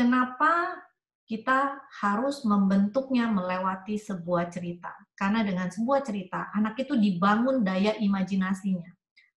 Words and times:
kenapa 0.00 0.80
kita 1.28 1.76
harus 2.00 2.40
membentuknya 2.48 3.28
melewati 3.28 4.00
sebuah 4.00 4.48
cerita. 4.48 4.96
Karena 5.12 5.44
dengan 5.44 5.68
sebuah 5.68 6.00
cerita, 6.00 6.48
anak 6.56 6.80
itu 6.80 6.96
dibangun 6.96 7.60
daya 7.60 7.92
imajinasinya. 8.00 8.88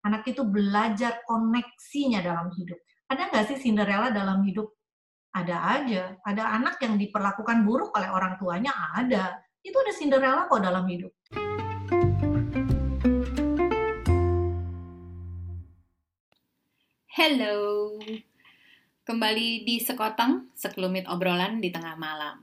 Anak 0.06 0.22
itu 0.30 0.46
belajar 0.46 1.26
koneksinya 1.26 2.22
dalam 2.22 2.54
hidup. 2.54 2.78
Ada 3.10 3.28
nggak 3.28 3.44
sih 3.50 3.58
Cinderella 3.58 4.14
dalam 4.14 4.46
hidup? 4.46 4.70
Ada 5.34 5.82
aja. 5.82 6.14
Ada 6.22 6.62
anak 6.62 6.78
yang 6.78 6.94
diperlakukan 6.94 7.66
buruk 7.66 7.90
oleh 7.98 8.08
orang 8.14 8.38
tuanya, 8.38 8.70
ada. 8.94 9.42
Itu 9.66 9.82
ada 9.82 9.92
Cinderella 9.92 10.46
kok 10.46 10.62
dalam 10.62 10.86
hidup. 10.86 11.10
Hello, 17.12 17.92
kembali 19.02 19.66
di 19.66 19.82
Sekoteng, 19.82 20.54
sekelumit 20.54 21.10
obrolan 21.10 21.58
di 21.58 21.74
tengah 21.74 21.98
malam. 21.98 22.38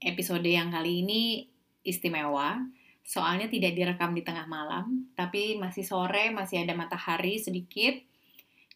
Episode 0.00 0.48
yang 0.48 0.72
kali 0.72 1.04
ini 1.04 1.44
istimewa, 1.84 2.64
soalnya 3.04 3.52
tidak 3.52 3.76
direkam 3.76 4.16
di 4.16 4.24
tengah 4.24 4.48
malam, 4.48 5.12
tapi 5.12 5.60
masih 5.60 5.84
sore, 5.84 6.32
masih 6.32 6.64
ada 6.64 6.72
matahari 6.72 7.36
sedikit. 7.36 7.92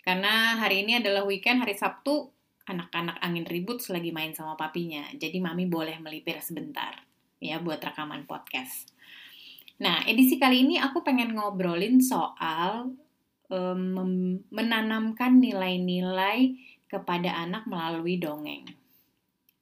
Karena 0.04 0.60
hari 0.60 0.84
ini 0.84 1.00
adalah 1.00 1.24
weekend, 1.24 1.64
hari 1.64 1.72
Sabtu, 1.72 2.28
anak-anak 2.68 3.16
angin 3.24 3.48
ribut 3.48 3.80
selagi 3.80 4.12
main 4.12 4.36
sama 4.36 4.60
papinya, 4.60 5.08
jadi 5.16 5.40
mami 5.40 5.64
boleh 5.72 5.96
melipir 6.04 6.36
sebentar, 6.44 7.00
ya 7.40 7.56
buat 7.64 7.80
rekaman 7.80 8.28
podcast. 8.28 8.92
Nah, 9.80 10.04
edisi 10.04 10.36
kali 10.36 10.68
ini 10.68 10.76
aku 10.76 11.00
pengen 11.00 11.32
ngobrolin 11.32 12.04
soal 12.04 12.92
um, 13.48 13.80
menanamkan 14.52 15.40
nilai-nilai 15.40 16.69
kepada 16.90 17.38
anak 17.38 17.70
melalui 17.70 18.18
dongeng. 18.18 18.66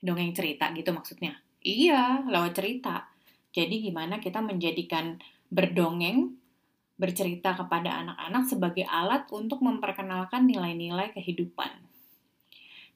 Dongeng 0.01 0.33
cerita 0.33 0.73
gitu 0.73 0.97
maksudnya. 0.97 1.37
Iya, 1.61 2.25
lewat 2.25 2.57
cerita. 2.57 3.05
Jadi 3.53 3.85
gimana 3.85 4.17
kita 4.17 4.41
menjadikan 4.41 5.21
berdongeng, 5.53 6.41
bercerita 6.97 7.55
kepada 7.55 8.01
anak-anak 8.01 8.45
sebagai 8.49 8.89
alat 8.89 9.29
untuk 9.29 9.61
memperkenalkan 9.61 10.49
nilai-nilai 10.49 11.13
kehidupan. 11.13 11.71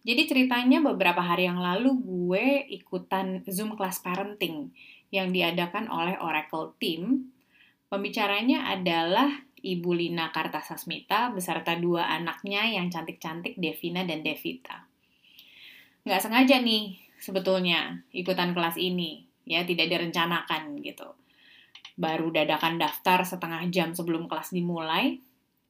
Jadi 0.03 0.22
ceritanya 0.27 0.83
beberapa 0.83 1.22
hari 1.22 1.47
yang 1.47 1.62
lalu 1.62 1.94
gue 2.03 2.66
ikutan 2.75 3.47
Zoom 3.47 3.78
class 3.78 4.03
parenting 4.03 4.75
yang 5.14 5.30
diadakan 5.30 5.86
oleh 5.86 6.19
Oracle 6.19 6.75
Team. 6.83 7.30
Pembicaranya 7.86 8.72
adalah 8.72 9.30
Ibu 9.62 9.94
Lina 9.94 10.34
Kartasasmita 10.34 11.30
beserta 11.30 11.78
dua 11.78 12.10
anaknya 12.10 12.66
yang 12.66 12.91
cantik-cantik 12.91 13.55
Devina 13.55 14.02
dan 14.02 14.27
Devita. 14.27 14.84
Nggak 16.02 16.22
sengaja 16.22 16.58
nih 16.58 16.98
sebetulnya 17.22 18.02
ikutan 18.10 18.50
kelas 18.50 18.74
ini, 18.74 19.22
ya 19.46 19.62
tidak 19.62 19.86
direncanakan 19.86 20.82
gitu. 20.82 21.14
Baru 21.94 22.34
dadakan 22.34 22.82
daftar 22.82 23.22
setengah 23.22 23.62
jam 23.70 23.94
sebelum 23.94 24.27
kelas 24.27 24.50
dimulai, 24.50 25.22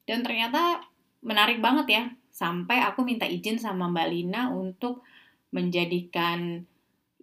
dan 0.09 0.25
ternyata 0.25 0.81
menarik 1.21 1.61
banget 1.61 1.87
ya, 1.93 2.05
sampai 2.33 2.81
aku 2.81 3.05
minta 3.05 3.29
izin 3.29 3.61
sama 3.61 3.93
Mbak 3.93 4.09
Lina 4.09 4.49
untuk 4.49 5.05
menjadikan 5.53 6.65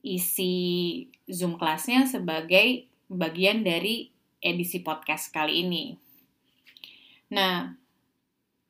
isi 0.06 0.54
Zoom 1.26 1.58
kelasnya 1.58 2.06
sebagai 2.06 2.86
bagian 3.09 3.66
dari 3.66 4.14
edisi 4.39 4.86
podcast 4.86 5.33
kali 5.33 5.66
ini. 5.66 6.09
Nah, 7.30 7.70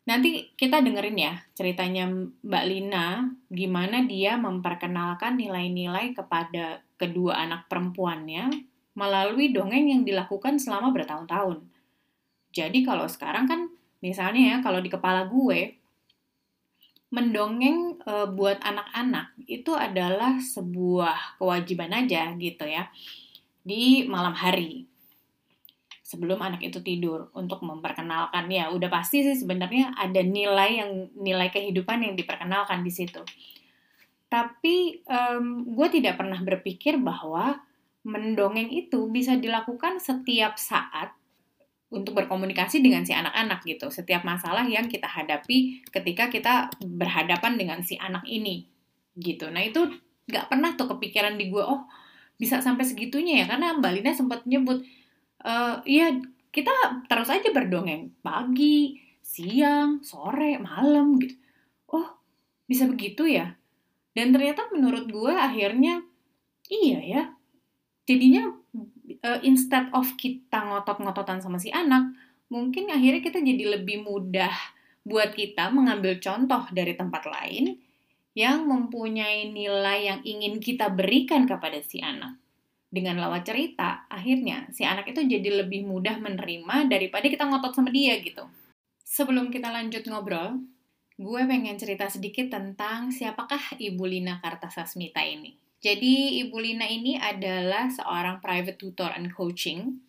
nanti 0.03 0.51
kita 0.57 0.83
dengerin 0.83 1.17
ya 1.19 1.33
ceritanya 1.55 2.09
Mbak 2.43 2.65
Lina, 2.67 3.29
gimana 3.47 4.03
dia 4.03 4.35
memperkenalkan 4.35 5.39
nilai-nilai 5.39 6.11
kepada 6.11 6.83
kedua 6.99 7.39
anak 7.39 7.71
perempuannya 7.71 8.51
melalui 8.97 9.55
dongeng 9.55 9.95
yang 9.95 10.03
dilakukan 10.03 10.59
selama 10.59 10.91
bertahun-tahun. 10.91 11.63
Jadi 12.51 12.83
kalau 12.83 13.07
sekarang 13.07 13.47
kan, 13.47 13.71
misalnya 14.03 14.41
ya, 14.41 14.57
kalau 14.59 14.83
di 14.83 14.91
kepala 14.91 15.29
gue, 15.29 15.79
mendongeng 17.09 17.97
e, 18.05 18.13
buat 18.33 18.61
anak-anak 18.61 19.33
itu 19.49 19.73
adalah 19.73 20.37
sebuah 20.37 21.41
kewajiban 21.41 21.89
aja 21.89 22.37
gitu 22.37 22.69
ya 22.69 22.89
di 23.65 24.05
malam 24.05 24.33
hari 24.37 24.88
sebelum 26.09 26.41
anak 26.41 26.65
itu 26.65 26.81
tidur 26.81 27.29
untuk 27.37 27.61
memperkenalkan. 27.61 28.49
Ya 28.49 28.73
udah 28.73 28.89
pasti 28.89 29.21
sih 29.21 29.37
sebenarnya 29.37 29.93
ada 29.93 30.25
nilai 30.25 30.81
yang 30.81 30.91
nilai 31.13 31.53
kehidupan 31.53 32.01
yang 32.01 32.17
diperkenalkan 32.17 32.81
di 32.81 32.89
situ. 32.89 33.21
Tapi 34.25 35.05
um, 35.05 35.69
gue 35.69 35.87
tidak 35.93 36.17
pernah 36.17 36.41
berpikir 36.41 36.97
bahwa 36.97 37.61
mendongeng 38.01 38.73
itu 38.73 39.05
bisa 39.13 39.37
dilakukan 39.37 40.01
setiap 40.01 40.57
saat 40.57 41.13
untuk 41.93 42.17
berkomunikasi 42.17 42.81
dengan 42.81 43.05
si 43.05 43.13
anak-anak 43.13 43.61
gitu. 43.69 43.93
Setiap 43.93 44.25
masalah 44.25 44.65
yang 44.65 44.89
kita 44.89 45.05
hadapi 45.05 45.85
ketika 45.93 46.33
kita 46.33 46.73
berhadapan 46.81 47.53
dengan 47.53 47.85
si 47.85 48.01
anak 48.01 48.25
ini 48.25 48.65
gitu. 49.13 49.45
Nah 49.53 49.61
itu 49.61 49.85
nggak 50.25 50.49
pernah 50.49 50.73
tuh 50.73 50.89
kepikiran 50.89 51.37
di 51.37 51.53
gue 51.53 51.61
oh 51.61 51.85
bisa 52.41 52.61
sampai 52.65 52.85
segitunya 52.85 53.45
ya? 53.45 53.45
Karena 53.45 53.77
Mbak 53.77 53.91
Lina 53.93 54.11
sempat 54.17 54.45
nyebut 54.49 54.81
uh, 55.43 55.81
ya 55.85 56.15
kita 56.49 57.05
terus 57.05 57.29
aja 57.29 57.49
berdongeng 57.53 58.15
pagi, 58.25 58.97
siang, 59.21 60.01
sore, 60.01 60.57
malam 60.57 61.21
gitu. 61.21 61.35
Oh, 61.93 62.09
bisa 62.65 62.89
begitu 62.89 63.29
ya? 63.29 63.53
Dan 64.13 64.33
ternyata 64.33 64.67
menurut 64.73 65.05
gue 65.07 65.33
akhirnya 65.33 66.01
iya 66.67 66.99
ya. 67.01 67.23
Jadinya 68.09 68.49
uh, 69.21 69.39
instead 69.45 69.93
of 69.93 70.09
kita 70.17 70.65
ngotot-ngototan 70.65 71.39
sama 71.45 71.61
si 71.61 71.69
anak, 71.69 72.09
mungkin 72.49 72.89
akhirnya 72.89 73.21
kita 73.21 73.39
jadi 73.39 73.79
lebih 73.79 74.01
mudah 74.01 74.51
buat 75.05 75.37
kita 75.37 75.69
mengambil 75.69 76.17
contoh 76.17 76.65
dari 76.73 76.97
tempat 76.97 77.29
lain 77.29 77.77
yang 78.33 78.65
mempunyai 78.65 79.49
nilai 79.49 80.05
yang 80.05 80.19
ingin 80.25 80.61
kita 80.61 80.89
berikan 80.89 81.49
kepada 81.49 81.81
si 81.81 82.01
anak 82.01 82.37
dengan 82.89 83.21
lewat 83.21 83.45
cerita, 83.45 84.09
akhirnya 84.09 84.65
si 84.73 84.81
anak 84.81 85.13
itu 85.13 85.21
jadi 85.21 85.61
lebih 85.61 85.85
mudah 85.85 86.17
menerima 86.17 86.89
daripada 86.89 87.29
kita 87.29 87.45
ngotot 87.45 87.77
sama 87.77 87.93
dia 87.93 88.17
gitu. 88.17 88.49
Sebelum 89.05 89.53
kita 89.53 89.69
lanjut 89.69 90.05
ngobrol, 90.09 90.57
gue 91.21 91.41
pengen 91.45 91.77
cerita 91.77 92.09
sedikit 92.09 92.49
tentang 92.49 93.13
siapakah 93.13 93.77
Ibu 93.77 94.03
Lina 94.09 94.41
Kartasasmita 94.41 95.21
ini. 95.21 95.53
Jadi 95.79 96.43
Ibu 96.43 96.57
Lina 96.59 96.89
ini 96.89 97.15
adalah 97.15 97.93
seorang 97.93 98.41
private 98.41 98.81
tutor 98.81 99.13
and 99.13 99.31
coaching, 99.31 100.01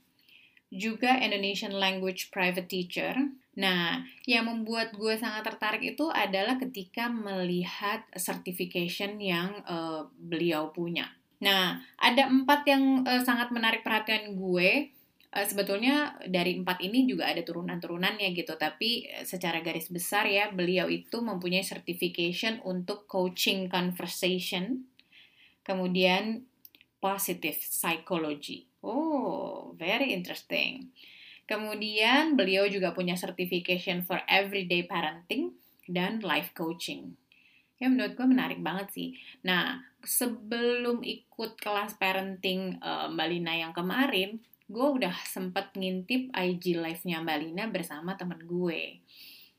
juga 0.73 1.21
Indonesian 1.21 1.77
language 1.77 2.33
private 2.33 2.67
teacher. 2.67 3.13
Nah, 3.61 4.09
yang 4.25 4.49
membuat 4.49 4.97
gue 4.97 5.21
sangat 5.21 5.53
tertarik 5.53 5.85
itu 5.85 6.09
adalah 6.09 6.57
ketika 6.57 7.13
melihat 7.13 8.09
certification 8.17 9.21
yang 9.21 9.53
uh, 9.69 10.09
beliau 10.17 10.73
punya 10.73 11.20
Nah, 11.41 11.81
ada 11.97 12.29
empat 12.29 12.69
yang 12.69 13.05
uh, 13.09 13.25
sangat 13.25 13.49
menarik 13.49 13.81
perhatian 13.81 14.37
gue. 14.37 14.93
Uh, 15.31 15.47
sebetulnya 15.47 16.19
dari 16.29 16.59
empat 16.61 16.85
ini 16.85 17.07
juga 17.09 17.31
ada 17.31 17.41
turunan-turunannya 17.41 18.35
gitu, 18.37 18.61
tapi 18.61 19.09
uh, 19.09 19.25
secara 19.25 19.65
garis 19.65 19.89
besar 19.89 20.29
ya, 20.29 20.53
beliau 20.53 20.93
itu 20.93 21.25
mempunyai 21.25 21.65
certification 21.65 22.61
untuk 22.69 23.09
coaching 23.09 23.73
conversation, 23.73 24.85
kemudian 25.65 26.45
positive 27.01 27.57
psychology. 27.57 28.69
Oh, 28.85 29.73
very 29.81 30.13
interesting. 30.13 30.93
Kemudian 31.49 32.37
beliau 32.39 32.69
juga 32.71 32.93
punya 32.93 33.17
certification 33.17 34.05
for 34.05 34.23
everyday 34.29 34.87
parenting 34.87 35.57
dan 35.89 36.23
life 36.23 36.55
coaching. 36.55 37.17
Ya 37.81 37.89
menurut 37.89 38.13
gue 38.13 38.27
menarik 38.29 38.61
banget 38.61 38.93
sih. 38.93 39.09
Nah, 39.41 39.81
sebelum 40.05 41.01
ikut 41.01 41.57
kelas 41.57 41.97
parenting 41.97 42.77
uh, 42.85 43.09
Mbak 43.09 43.29
Lina 43.33 43.53
yang 43.57 43.73
kemarin, 43.73 44.37
gue 44.69 44.87
udah 45.01 45.17
sempet 45.25 45.73
ngintip 45.73 46.29
IG 46.31 46.77
live-nya 46.77 47.25
Mbak 47.25 47.39
Lina 47.41 47.65
bersama 47.73 48.21
temen 48.21 48.45
gue. 48.45 49.01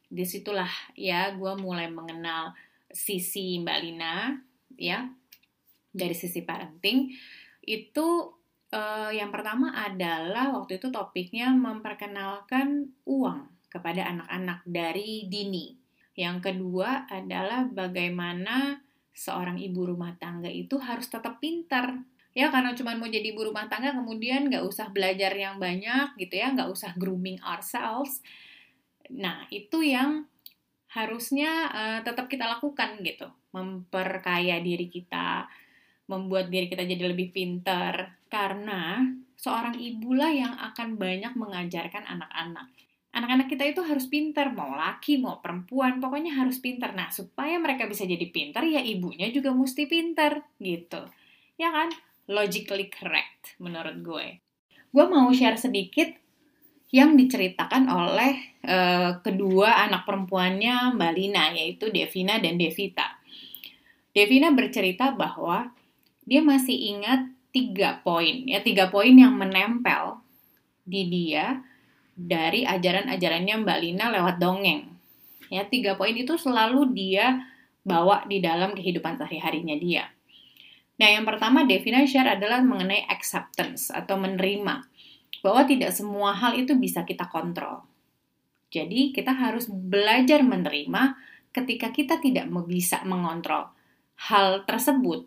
Di 0.06 0.24
situlah 0.24 0.70
ya 0.94 1.34
gue 1.34 1.54
mulai 1.58 1.90
mengenal 1.90 2.54
sisi 2.94 3.58
Mbak 3.58 3.80
Lina, 3.82 4.38
ya, 4.78 5.10
dari 5.90 6.14
sisi 6.14 6.46
parenting. 6.46 7.10
Itu 7.66 8.38
uh, 8.70 9.12
yang 9.12 9.34
pertama 9.34 9.74
adalah 9.76 10.54
waktu 10.56 10.78
itu 10.78 10.94
topiknya 10.94 11.52
memperkenalkan 11.58 12.94
uang 13.10 13.50
kepada 13.72 14.08
anak-anak 14.14 14.62
dari 14.68 15.26
dini. 15.26 15.81
Yang 16.16 16.52
kedua 16.52 17.08
adalah 17.08 17.68
bagaimana 17.68 18.80
seorang 19.12 19.60
ibu 19.60 19.88
rumah 19.88 20.16
tangga 20.16 20.48
itu 20.48 20.80
harus 20.80 21.12
tetap 21.12 21.44
pintar 21.44 22.00
ya 22.32 22.48
karena 22.48 22.72
cuma 22.72 22.96
mau 22.96 23.12
jadi 23.12 23.36
ibu 23.36 23.44
rumah 23.44 23.68
tangga 23.68 23.92
kemudian 23.92 24.48
nggak 24.48 24.64
usah 24.64 24.88
belajar 24.88 25.36
yang 25.36 25.60
banyak 25.60 26.16
gitu 26.16 26.40
ya 26.40 26.56
nggak 26.56 26.72
usah 26.72 26.96
grooming 26.96 27.36
ourselves 27.44 28.24
nah 29.12 29.44
itu 29.52 29.84
yang 29.84 30.32
harusnya 30.96 31.68
uh, 31.76 32.00
tetap 32.08 32.32
kita 32.32 32.48
lakukan 32.48 33.04
gitu 33.04 33.28
memperkaya 33.52 34.64
diri 34.64 34.88
kita, 34.88 35.48
membuat 36.08 36.48
diri 36.52 36.68
kita 36.72 36.84
jadi 36.88 37.12
lebih 37.12 37.32
pinter. 37.36 38.20
Karena 38.32 39.04
seorang 39.36 39.76
ibulah 39.76 40.32
yang 40.32 40.56
akan 40.56 40.96
banyak 40.96 41.36
mengajarkan 41.36 42.04
anak-anak. 42.08 42.72
Anak-anak 43.12 43.52
kita 43.52 43.68
itu 43.68 43.84
harus 43.84 44.08
pinter, 44.08 44.56
mau 44.56 44.72
laki, 44.72 45.20
mau 45.20 45.44
perempuan, 45.44 46.00
pokoknya 46.00 46.32
harus 46.40 46.64
pinter. 46.64 46.96
Nah, 46.96 47.12
supaya 47.12 47.60
mereka 47.60 47.84
bisa 47.84 48.08
jadi 48.08 48.24
pinter, 48.32 48.64
ya 48.64 48.80
ibunya 48.80 49.28
juga 49.36 49.52
mesti 49.52 49.84
pinter, 49.84 50.40
gitu. 50.64 51.04
Ya 51.60 51.76
kan? 51.76 51.92
Logically 52.32 52.88
correct, 52.88 53.60
menurut 53.60 54.00
gue. 54.00 54.40
Gue 54.96 55.06
mau 55.12 55.28
share 55.36 55.60
sedikit 55.60 56.08
yang 56.92 57.20
diceritakan 57.20 57.88
oleh 57.88 58.60
uh, 58.68 59.20
kedua 59.20 59.88
anak 59.88 60.08
perempuannya 60.08 60.96
Mbak 60.96 61.12
Lina, 61.16 61.52
yaitu 61.56 61.92
Devina 61.92 62.40
dan 62.40 62.56
Devita. 62.56 63.20
Devina 64.12 64.52
bercerita 64.52 65.12
bahwa 65.16 65.72
dia 66.28 66.44
masih 66.44 66.76
ingat 66.96 67.28
tiga 67.52 68.00
poin, 68.04 68.48
ya 68.48 68.64
tiga 68.64 68.88
poin 68.88 69.12
yang 69.12 69.36
menempel 69.36 70.20
di 70.88 71.08
dia 71.08 71.60
dari 72.28 72.62
ajaran-ajarannya 72.68 73.66
Mbak 73.66 73.78
Lina 73.82 74.06
lewat 74.14 74.38
dongeng. 74.38 74.86
Ya, 75.50 75.66
tiga 75.68 75.98
poin 75.98 76.16
itu 76.16 76.38
selalu 76.38 76.94
dia 76.94 77.44
bawa 77.82 78.24
di 78.30 78.40
dalam 78.40 78.78
kehidupan 78.78 79.18
sehari-harinya 79.18 79.76
dia. 79.76 80.06
Nah, 81.02 81.10
yang 81.10 81.26
pertama 81.26 81.66
Devina 81.66 82.06
share 82.06 82.38
adalah 82.38 82.62
mengenai 82.62 83.10
acceptance 83.10 83.90
atau 83.90 84.22
menerima 84.22 84.86
bahwa 85.42 85.62
tidak 85.66 85.92
semua 85.98 86.38
hal 86.38 86.54
itu 86.54 86.78
bisa 86.78 87.02
kita 87.02 87.26
kontrol. 87.26 87.82
Jadi, 88.70 89.10
kita 89.10 89.34
harus 89.34 89.66
belajar 89.68 90.46
menerima 90.46 91.18
ketika 91.52 91.90
kita 91.92 92.22
tidak 92.22 92.48
bisa 92.70 93.02
mengontrol 93.04 93.74
hal 94.30 94.64
tersebut. 94.70 95.26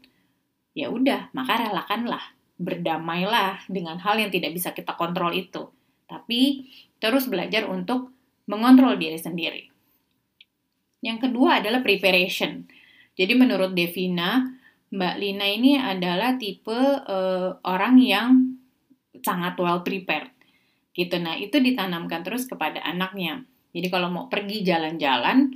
Ya 0.73 0.89
udah, 0.95 1.29
maka 1.35 1.67
relakanlah, 1.69 2.33
berdamailah 2.57 3.67
dengan 3.67 3.99
hal 3.99 4.23
yang 4.23 4.31
tidak 4.31 4.55
bisa 4.55 4.71
kita 4.71 4.95
kontrol 4.95 5.35
itu. 5.35 5.69
Tapi 6.07 6.71
terus 6.99 7.31
belajar 7.31 7.67
untuk 7.69 8.15
mengontrol 8.51 8.97
diri 9.01 9.17
sendiri. 9.17 9.71
Yang 11.05 11.29
kedua 11.29 11.61
adalah 11.61 11.85
preparation. 11.85 12.65
Jadi 13.15 13.33
menurut 13.37 13.77
Devina, 13.77 14.43
Mbak 14.95 15.15
Lina 15.21 15.47
ini 15.47 15.73
adalah 15.77 16.41
tipe 16.41 16.75
uh, 16.75 17.61
orang 17.67 17.95
yang 18.01 18.29
sangat 19.21 19.59
well 19.61 19.85
prepared 19.85 20.33
gitu. 20.95 21.19
Nah, 21.19 21.35
itu 21.37 21.59
ditanamkan 21.59 22.23
terus 22.23 22.47
kepada 22.47 22.81
anaknya. 22.81 23.43
Jadi 23.75 23.91
kalau 23.91 24.09
mau 24.09 24.27
pergi 24.31 24.63
jalan-jalan 24.63 25.51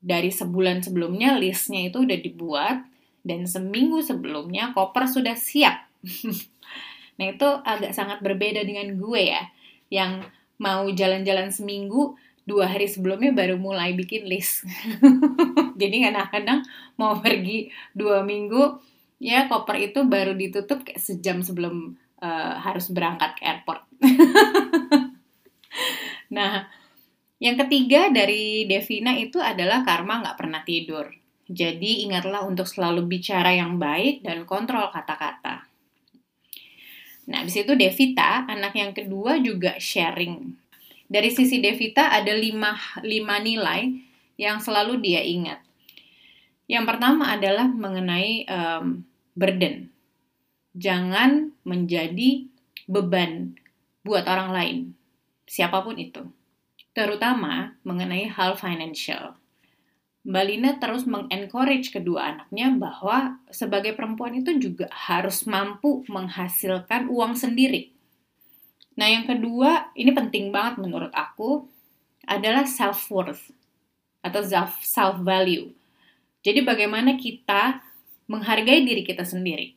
dari 0.00 0.32
sebulan 0.32 0.80
sebelumnya 0.80 1.36
listnya 1.36 1.92
itu 1.92 2.08
udah 2.08 2.18
dibuat 2.18 2.88
dan 3.20 3.44
seminggu 3.44 4.00
sebelumnya 4.00 4.72
koper 4.72 5.04
sudah 5.04 5.36
siap. 5.36 5.86
nah, 7.20 7.26
itu 7.28 7.48
agak 7.62 7.92
sangat 7.92 8.24
berbeda 8.24 8.64
dengan 8.64 8.96
gue 8.96 9.22
ya 9.28 9.44
yang 9.92 10.24
mau 10.60 10.84
jalan-jalan 10.92 11.48
seminggu 11.48 12.14
dua 12.44 12.68
hari 12.68 12.84
sebelumnya 12.84 13.32
baru 13.32 13.56
mulai 13.56 13.96
bikin 13.96 14.28
list. 14.28 14.68
Jadi 15.80 15.96
kadang-kadang 16.04 16.60
mau 17.00 17.16
pergi 17.18 17.72
dua 17.96 18.20
minggu 18.20 18.76
ya 19.20 19.48
koper 19.48 19.92
itu 19.92 20.04
baru 20.04 20.36
ditutup 20.36 20.84
kayak 20.84 21.00
sejam 21.00 21.40
sebelum 21.40 21.96
uh, 22.20 22.60
harus 22.60 22.92
berangkat 22.92 23.40
ke 23.40 23.42
airport. 23.48 23.88
nah, 26.36 26.68
yang 27.40 27.56
ketiga 27.56 28.12
dari 28.12 28.68
Devina 28.68 29.16
itu 29.16 29.40
adalah 29.40 29.80
karma 29.80 30.20
nggak 30.20 30.36
pernah 30.36 30.60
tidur. 30.64 31.08
Jadi 31.50 32.06
ingatlah 32.06 32.46
untuk 32.46 32.70
selalu 32.70 33.10
bicara 33.10 33.50
yang 33.50 33.80
baik 33.80 34.22
dan 34.22 34.46
kontrol 34.46 34.86
kata-kata. 34.94 35.59
Nah, 37.30 37.46
di 37.46 37.50
situ 37.54 37.78
Devita, 37.78 38.50
anak 38.50 38.74
yang 38.74 38.90
kedua 38.90 39.38
juga 39.38 39.78
sharing. 39.78 40.50
Dari 41.06 41.30
sisi 41.30 41.62
Devita 41.62 42.10
ada 42.10 42.34
lima, 42.34 42.74
lima 43.06 43.38
nilai 43.38 43.94
yang 44.34 44.58
selalu 44.58 44.98
dia 44.98 45.22
ingat. 45.22 45.62
Yang 46.66 46.84
pertama 46.86 47.30
adalah 47.34 47.70
mengenai 47.70 48.46
um, 48.50 49.06
burden 49.38 49.90
jangan 50.74 51.54
menjadi 51.66 52.46
beban 52.86 53.58
buat 54.06 54.26
orang 54.26 54.50
lain, 54.54 54.78
siapa 55.46 55.82
pun 55.82 55.98
itu. 55.98 56.22
Terutama 56.94 57.78
mengenai 57.86 58.26
hal 58.30 58.58
financial. 58.58 59.38
Mbak 60.20 60.44
Lina 60.44 60.70
terus 60.76 61.08
mengencourage 61.08 61.88
kedua 61.88 62.36
anaknya 62.36 62.68
bahwa 62.76 63.40
sebagai 63.48 63.96
perempuan 63.96 64.36
itu 64.36 64.52
juga 64.60 64.84
harus 64.92 65.48
mampu 65.48 66.04
menghasilkan 66.12 67.08
uang 67.08 67.40
sendiri. 67.40 67.88
Nah, 69.00 69.08
yang 69.08 69.24
kedua, 69.24 69.88
ini 69.96 70.12
penting 70.12 70.52
banget 70.52 70.76
menurut 70.76 71.08
aku, 71.16 71.64
adalah 72.28 72.68
self-worth 72.68 73.48
atau 74.20 74.44
self-value. 74.84 75.72
Jadi 76.44 76.60
bagaimana 76.68 77.16
kita 77.16 77.80
menghargai 78.28 78.84
diri 78.84 79.00
kita 79.00 79.24
sendiri. 79.24 79.72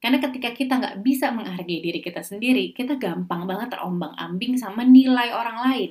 Karena 0.00 0.16
ketika 0.16 0.54
kita 0.56 0.80
nggak 0.80 0.96
bisa 1.04 1.28
menghargai 1.28 1.82
diri 1.82 2.00
kita 2.00 2.24
sendiri, 2.24 2.72
kita 2.72 2.96
gampang 2.96 3.44
banget 3.44 3.76
terombang-ambing 3.76 4.56
sama 4.56 4.86
nilai 4.86 5.34
orang 5.34 5.58
lain. 5.66 5.90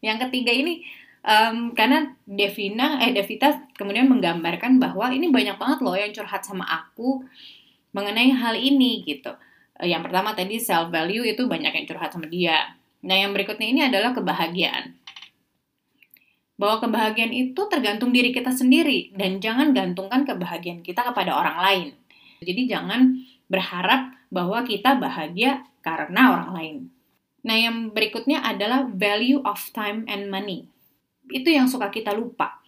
Yang 0.00 0.30
ketiga 0.30 0.52
ini, 0.56 0.86
um, 1.24 1.72
karena 1.72 2.12
Devina, 2.28 3.00
eh 3.00 3.16
Devita 3.16 3.66
kemudian 3.74 4.06
menggambarkan 4.06 4.78
bahwa 4.78 5.10
ini 5.10 5.32
banyak 5.32 5.56
banget 5.56 5.78
loh 5.80 5.96
yang 5.96 6.12
curhat 6.12 6.44
sama 6.44 6.68
aku 6.68 7.24
mengenai 7.96 8.30
hal 8.36 8.54
ini 8.54 9.02
gitu. 9.08 9.32
Eh, 9.80 9.88
yang 9.90 10.04
pertama 10.04 10.36
tadi 10.36 10.60
self 10.60 10.92
value 10.92 11.24
itu 11.24 11.48
banyak 11.48 11.72
yang 11.72 11.86
curhat 11.88 12.12
sama 12.12 12.28
dia. 12.28 12.76
Nah 13.04 13.16
yang 13.16 13.32
berikutnya 13.32 13.66
ini 13.66 13.80
adalah 13.88 14.12
kebahagiaan. 14.12 14.94
Bahwa 16.54 16.78
kebahagiaan 16.86 17.34
itu 17.34 17.58
tergantung 17.66 18.14
diri 18.14 18.30
kita 18.30 18.54
sendiri 18.54 19.10
dan 19.18 19.42
jangan 19.42 19.74
gantungkan 19.74 20.22
kebahagiaan 20.22 20.86
kita 20.86 21.02
kepada 21.02 21.34
orang 21.34 21.58
lain 21.58 21.88
jadi 22.44 22.76
jangan 22.76 23.24
berharap 23.48 24.14
bahwa 24.28 24.62
kita 24.62 25.00
bahagia 25.00 25.64
karena 25.80 26.36
orang 26.36 26.50
lain. 26.52 26.76
Nah, 27.44 27.56
yang 27.56 27.92
berikutnya 27.92 28.40
adalah 28.44 28.88
value 28.88 29.40
of 29.44 29.60
time 29.72 30.04
and 30.08 30.28
money. 30.28 30.68
Itu 31.28 31.48
yang 31.52 31.70
suka 31.70 31.88
kita 31.88 32.12
lupa. 32.12 32.60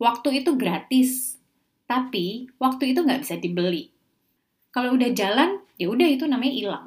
Waktu 0.00 0.44
itu 0.44 0.58
gratis, 0.58 1.38
tapi 1.84 2.50
waktu 2.58 2.96
itu 2.96 3.04
nggak 3.04 3.22
bisa 3.22 3.36
dibeli. 3.38 3.92
Kalau 4.74 4.98
udah 4.98 5.10
jalan, 5.14 5.62
ya 5.78 5.86
udah 5.86 6.08
itu 6.10 6.24
namanya 6.26 6.54
hilang. 6.54 6.86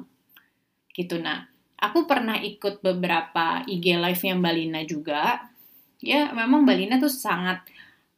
Gitu 0.92 1.16
nah. 1.16 1.48
Aku 1.78 2.10
pernah 2.10 2.34
ikut 2.42 2.82
beberapa 2.82 3.62
IG 3.62 4.02
live-nya 4.02 4.34
Mbak 4.34 4.54
Lina 4.58 4.80
juga. 4.82 5.46
Ya, 6.02 6.34
memang 6.34 6.66
Mbak 6.66 6.76
Lina 6.76 6.96
tuh 6.98 7.10
sangat 7.10 7.62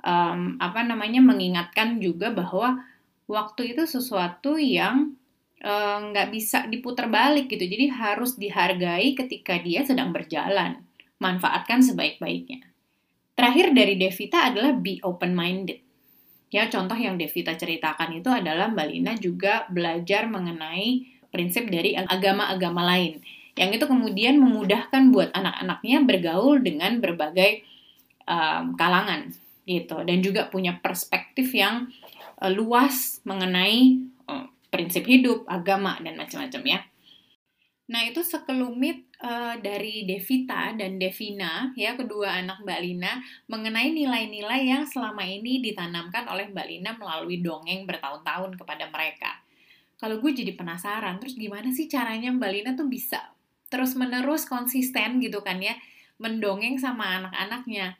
um, 0.00 0.56
apa 0.56 0.80
namanya 0.80 1.20
mengingatkan 1.20 2.00
juga 2.00 2.32
bahwa 2.32 2.80
waktu 3.28 3.76
itu 3.76 3.84
sesuatu 3.84 4.56
yang 4.56 5.12
eh, 5.60 5.98
nggak 6.08 6.28
uh, 6.28 6.32
bisa 6.32 6.64
diputar 6.72 7.12
balik 7.12 7.52
gitu. 7.52 7.68
Jadi 7.68 7.92
harus 7.92 8.40
dihargai 8.40 9.12
ketika 9.12 9.60
dia 9.60 9.84
sedang 9.84 10.08
berjalan. 10.16 10.80
Manfaatkan 11.20 11.84
sebaik-baiknya. 11.84 12.69
Terakhir 13.40 13.72
dari 13.72 13.96
Devita 13.96 14.52
adalah 14.52 14.76
be 14.76 15.00
open-minded. 15.00 15.80
Ya, 16.52 16.68
contoh 16.68 16.92
yang 16.92 17.16
Devita 17.16 17.56
ceritakan 17.56 18.20
itu 18.20 18.28
adalah 18.28 18.68
Mbak 18.68 18.86
Lina 18.92 19.16
juga 19.16 19.64
belajar 19.72 20.28
mengenai 20.28 21.08
prinsip 21.32 21.64
dari 21.72 21.96
agama-agama 21.96 22.84
lain. 22.84 23.24
Yang 23.56 23.80
itu 23.80 23.84
kemudian 23.88 24.36
memudahkan 24.36 25.08
buat 25.08 25.32
anak-anaknya 25.32 26.04
bergaul 26.04 26.60
dengan 26.60 27.00
berbagai 27.00 27.64
um, 28.28 28.76
kalangan 28.76 29.32
gitu 29.64 30.04
dan 30.04 30.20
juga 30.20 30.52
punya 30.52 30.76
perspektif 30.76 31.56
yang 31.56 31.88
uh, 32.44 32.52
luas 32.52 33.24
mengenai 33.24 34.04
uh, 34.28 34.52
prinsip 34.68 35.08
hidup, 35.08 35.48
agama, 35.48 35.96
dan 36.04 36.20
macam-macam 36.20 36.62
ya. 36.76 36.80
Nah, 37.90 38.06
itu 38.06 38.22
sekelumit 38.22 39.18
uh, 39.18 39.58
dari 39.58 40.06
Devita 40.06 40.70
dan 40.78 40.94
Devina, 41.02 41.74
ya, 41.74 41.98
kedua 41.98 42.38
anak 42.38 42.62
Mbak 42.62 42.80
Lina, 42.86 43.18
mengenai 43.50 43.90
nilai-nilai 43.90 44.62
yang 44.62 44.86
selama 44.86 45.26
ini 45.26 45.58
ditanamkan 45.58 46.30
oleh 46.30 46.46
Mbak 46.54 46.66
Lina 46.70 46.94
melalui 46.94 47.42
dongeng 47.42 47.90
bertahun-tahun 47.90 48.54
kepada 48.54 48.86
mereka. 48.94 49.42
Kalau 49.98 50.22
gue 50.22 50.30
jadi 50.30 50.54
penasaran, 50.54 51.18
terus 51.18 51.34
gimana 51.34 51.74
sih 51.74 51.90
caranya 51.90 52.30
Mbak 52.30 52.50
Lina 52.54 52.70
tuh 52.78 52.86
bisa 52.86 53.34
terus-menerus 53.74 54.46
konsisten 54.46 55.18
gitu 55.18 55.42
kan 55.42 55.58
ya, 55.58 55.74
mendongeng 56.22 56.78
sama 56.78 57.18
anak-anaknya 57.18 57.98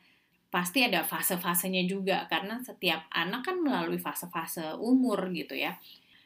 pasti 0.51 0.83
ada 0.83 1.07
fase-fasenya 1.07 1.87
juga 1.87 2.27
karena 2.27 2.59
setiap 2.59 3.07
anak 3.11 3.47
kan 3.47 3.59
melalui 3.59 3.99
fase-fase 3.99 4.75
umur 4.79 5.31
gitu 5.31 5.55
ya. 5.55 5.79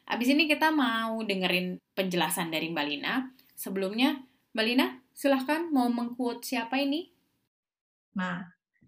Abis 0.06 0.34
ini 0.34 0.46
kita 0.46 0.70
mau 0.70 1.18
dengerin 1.22 1.78
penjelasan 1.94 2.50
dari 2.50 2.70
Mbak 2.70 2.86
Lina. 2.90 3.26
Sebelumnya, 3.56 4.20
Mbak 4.52 5.16
silahkan 5.16 5.72
mau 5.72 5.88
mengquote 5.88 6.44
siapa 6.44 6.76
ini? 6.76 7.08
Nah, 8.12 8.44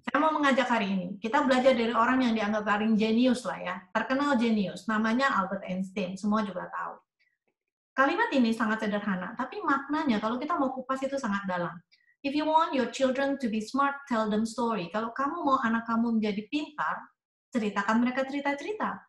Saya 0.08 0.25
mau 0.25 0.32
mengajak 0.32 0.64
hari 0.72 0.88
ini, 0.88 1.06
kita 1.20 1.44
belajar 1.44 1.76
dari 1.76 1.92
orang 1.92 2.25
yang 2.25 2.32
dianggap 2.32 2.64
paling 2.64 2.96
jenius 2.96 3.44
lah 3.44 3.60
ya, 3.60 3.76
terkenal 3.92 4.40
jenius, 4.40 4.88
namanya 4.88 5.37
Albert 5.37 5.68
Einstein, 5.68 6.16
semua 6.16 6.40
juga 6.48 6.64
tahu. 6.72 6.96
Kalimat 7.92 8.32
ini 8.32 8.56
sangat 8.56 8.88
sederhana, 8.88 9.37
tapi 9.37 9.60
maknanya 9.60 10.16
kalau 10.16 10.40
kita 10.40 10.56
mau 10.56 10.72
kupas 10.72 11.04
itu 11.04 11.20
sangat 11.20 11.44
dalam. 11.44 11.76
If 12.25 12.32
you 12.32 12.48
want 12.48 12.72
your 12.72 12.88
children 12.88 13.37
to 13.37 13.52
be 13.52 13.60
smart, 13.60 14.00
tell 14.08 14.32
them 14.32 14.48
story. 14.48 14.88
Kalau 14.88 15.12
kamu 15.12 15.44
mau 15.44 15.60
anak 15.60 15.84
kamu 15.84 16.16
menjadi 16.16 16.40
pintar, 16.48 17.04
ceritakan 17.52 18.00
mereka 18.00 18.25
cerita-cerita. 18.25 19.07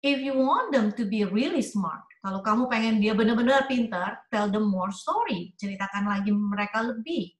If 0.00 0.24
you 0.24 0.32
want 0.32 0.72
them 0.72 0.96
to 0.96 1.04
be 1.04 1.28
really 1.28 1.60
smart, 1.60 2.08
kalau 2.24 2.40
kamu 2.40 2.72
pengen 2.72 2.96
dia 3.04 3.12
benar-benar 3.12 3.68
pintar, 3.68 4.24
tell 4.32 4.48
them 4.48 4.68
more 4.68 4.88
story. 4.92 5.52
Ceritakan 5.60 6.08
lagi 6.08 6.32
mereka 6.32 6.80
lebih. 6.80 7.36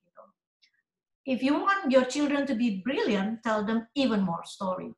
If 1.25 1.45
you 1.45 1.57
want 1.57 1.93
your 1.93 2.09
children 2.09 2.49
to 2.49 2.57
be 2.57 2.81
brilliant, 2.81 3.45
tell 3.45 3.65
them 3.65 3.89
even 3.97 4.25
more 4.25 4.45
story. 4.45 4.93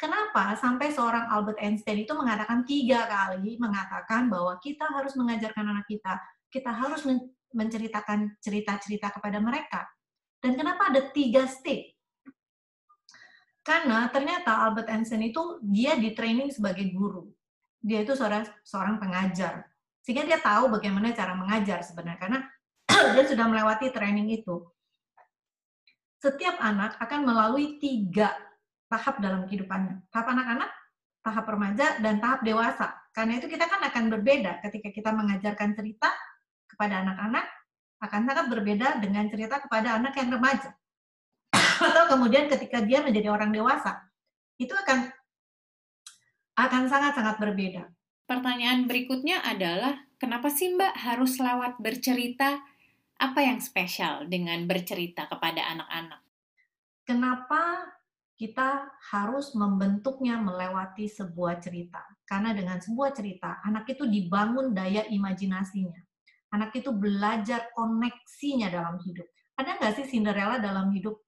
Kenapa 0.00 0.56
sampai 0.56 0.88
seorang 0.88 1.28
Albert 1.28 1.60
Einstein 1.60 2.08
itu 2.08 2.16
mengatakan 2.16 2.64
tiga 2.64 3.04
kali 3.04 3.60
mengatakan 3.60 4.32
bahwa 4.32 4.56
kita 4.56 4.88
harus 4.88 5.12
mengajarkan 5.12 5.76
anak 5.76 5.84
kita, 5.84 6.16
kita 6.48 6.72
harus 6.72 7.04
menceritakan 7.52 8.40
cerita-cerita 8.40 9.12
kepada 9.12 9.36
mereka. 9.44 9.84
Dan 10.40 10.56
kenapa 10.56 10.88
ada 10.88 11.12
tiga 11.12 11.44
state? 11.44 11.99
Karena 13.60 14.08
ternyata 14.08 14.66
Albert 14.66 14.88
Einstein 14.88 15.30
itu 15.30 15.60
dia 15.60 15.94
di 15.96 16.16
training 16.16 16.48
sebagai 16.48 16.88
guru. 16.92 17.28
Dia 17.80 18.04
itu 18.04 18.16
seorang 18.16 18.48
seorang 18.64 18.96
pengajar. 18.96 19.68
Sehingga 20.00 20.24
dia 20.24 20.40
tahu 20.40 20.72
bagaimana 20.72 21.12
cara 21.12 21.36
mengajar 21.36 21.84
sebenarnya 21.84 22.20
karena 22.20 22.40
dia 23.14 23.24
sudah 23.28 23.46
melewati 23.46 23.92
training 23.92 24.32
itu 24.32 24.64
setiap 26.20 26.60
anak 26.60 27.00
akan 27.00 27.24
melalui 27.24 27.80
tiga 27.80 28.36
tahap 28.92 29.24
dalam 29.24 29.48
kehidupannya. 29.48 30.04
Tahap 30.12 30.28
anak-anak, 30.28 30.70
tahap 31.24 31.44
remaja, 31.48 31.86
dan 32.04 32.20
tahap 32.20 32.44
dewasa. 32.44 32.92
Karena 33.16 33.40
itu 33.40 33.48
kita 33.48 33.64
kan 33.64 33.80
akan 33.88 34.04
berbeda 34.12 34.60
ketika 34.68 34.88
kita 34.92 35.10
mengajarkan 35.16 35.72
cerita 35.72 36.12
kepada 36.68 37.00
anak-anak, 37.02 37.46
akan 38.04 38.20
sangat 38.28 38.46
berbeda 38.52 39.00
dengan 39.00 39.32
cerita 39.32 39.64
kepada 39.64 39.96
anak 39.96 40.12
yang 40.20 40.28
remaja. 40.28 40.70
Atau 41.54 42.04
kemudian 42.10 42.46
ketika 42.46 42.84
dia 42.84 43.00
menjadi 43.00 43.32
orang 43.32 43.50
dewasa, 43.50 44.04
itu 44.60 44.72
akan 44.76 45.08
akan 46.60 46.82
sangat-sangat 46.92 47.40
berbeda. 47.40 47.88
Pertanyaan 48.28 48.84
berikutnya 48.86 49.42
adalah, 49.42 50.06
kenapa 50.20 50.52
sih 50.52 50.70
Mbak 50.76 50.94
harus 51.02 51.40
lewat 51.40 51.80
bercerita 51.82 52.62
apa 53.20 53.40
yang 53.42 53.58
spesial 53.58 54.28
dengan 54.28 54.68
bercerita 54.70 55.26
kepada 55.26 55.66
anak-anak? 55.72 56.20
Kenapa 57.02 57.90
kita 58.38 58.86
harus 59.10 59.50
membentuknya 59.58 60.38
melewati 60.38 61.10
sebuah 61.10 61.58
cerita? 61.58 62.06
Karena 62.22 62.54
dengan 62.54 62.78
sebuah 62.78 63.10
cerita, 63.10 63.58
anak 63.66 63.90
itu 63.90 64.06
dibangun 64.06 64.70
daya 64.70 65.08
imajinasinya. 65.10 65.98
Anak 66.54 66.70
itu 66.78 66.94
belajar 66.94 67.74
koneksinya 67.74 68.70
dalam 68.70 69.02
hidup. 69.02 69.26
Ada 69.58 69.76
nggak 69.80 69.92
sih 69.98 70.06
Cinderella 70.06 70.62
dalam 70.62 70.94
hidup? 70.94 71.18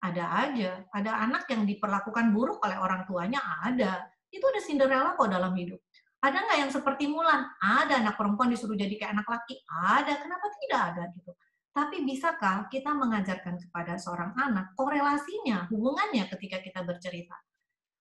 Ada 0.00 0.24
aja. 0.48 0.70
Ada 0.92 1.28
anak 1.28 1.44
yang 1.52 1.68
diperlakukan 1.68 2.32
buruk 2.32 2.60
oleh 2.64 2.80
orang 2.80 3.04
tuanya? 3.04 3.40
Ada. 3.64 4.08
Itu 4.32 4.44
ada 4.48 4.60
Cinderella 4.64 5.12
kok 5.16 5.28
dalam 5.28 5.52
hidup. 5.52 5.80
Ada 6.20 6.36
nggak 6.44 6.58
yang 6.60 6.72
seperti 6.72 7.08
Mulan? 7.08 7.48
Ada 7.60 8.04
anak 8.04 8.20
perempuan 8.20 8.52
disuruh 8.52 8.76
jadi 8.76 8.92
kayak 8.96 9.12
anak 9.16 9.28
laki? 9.28 9.60
Ada. 9.68 10.20
Kenapa 10.20 10.46
tidak 10.60 10.80
ada 10.92 11.02
gitu? 11.16 11.32
Tapi 11.70 12.02
bisakah 12.02 12.66
kita 12.66 12.90
mengajarkan 12.92 13.56
kepada 13.56 13.94
seorang 13.94 14.34
anak 14.34 14.74
korelasinya, 14.74 15.70
hubungannya 15.70 16.26
ketika 16.26 16.58
kita 16.58 16.82
bercerita? 16.82 17.38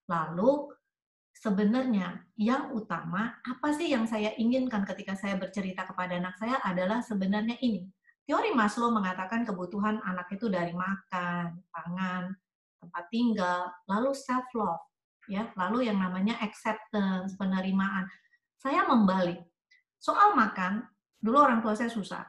Lalu 0.10 0.74
sebenarnya 1.38 2.26
yang 2.36 2.74
utama 2.74 3.40
apa 3.40 3.70
sih 3.72 3.94
yang 3.94 4.10
saya 4.10 4.34
inginkan 4.36 4.84
ketika 4.84 5.14
saya 5.16 5.38
bercerita 5.38 5.86
kepada 5.86 6.18
anak 6.18 6.36
saya 6.42 6.58
adalah 6.66 7.00
sebenarnya 7.06 7.56
ini. 7.62 7.86
Teori 8.30 8.54
Maslow 8.54 8.94
mengatakan 8.94 9.42
kebutuhan 9.42 10.06
anak 10.06 10.30
itu 10.30 10.54
dari 10.54 10.70
makan, 10.70 11.66
pangan, 11.74 12.30
tempat 12.78 13.04
tinggal, 13.10 13.74
lalu 13.90 14.14
self 14.14 14.46
love 14.54 14.86
ya 15.26 15.50
lalu 15.58 15.90
yang 15.90 15.98
namanya 15.98 16.38
acceptance 16.38 17.34
penerimaan. 17.34 18.06
Saya 18.54 18.86
membalik. 18.86 19.42
Soal 19.98 20.38
makan 20.38 20.86
dulu 21.18 21.42
orang 21.42 21.66
tua 21.66 21.74
saya 21.74 21.90
susah. 21.90 22.22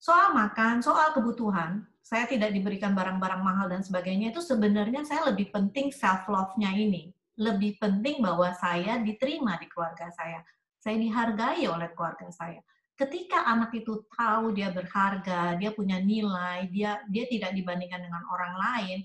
Soal 0.00 0.32
makan 0.32 0.80
soal 0.80 1.12
kebutuhan 1.12 1.84
saya 2.00 2.24
tidak 2.24 2.56
diberikan 2.56 2.96
barang-barang 2.96 3.44
mahal 3.44 3.68
dan 3.68 3.84
sebagainya 3.84 4.32
itu 4.32 4.40
sebenarnya 4.40 5.04
saya 5.04 5.28
lebih 5.28 5.52
penting 5.52 5.92
self 5.92 6.24
love-nya 6.32 6.72
ini. 6.72 7.12
Lebih 7.36 7.76
penting 7.76 8.24
bahwa 8.24 8.56
saya 8.56 8.96
diterima 9.04 9.60
di 9.60 9.68
keluarga 9.68 10.08
saya. 10.16 10.40
Saya 10.80 10.96
dihargai 10.96 11.68
oleh 11.68 11.92
keluarga 11.92 12.32
saya 12.32 12.64
ketika 12.98 13.46
anak 13.46 13.70
itu 13.78 14.02
tahu 14.10 14.50
dia 14.50 14.74
berharga, 14.74 15.54
dia 15.54 15.70
punya 15.70 16.02
nilai, 16.02 16.66
dia 16.74 16.98
dia 17.06 17.24
tidak 17.30 17.54
dibandingkan 17.54 18.02
dengan 18.02 18.26
orang 18.34 18.54
lain, 18.58 18.98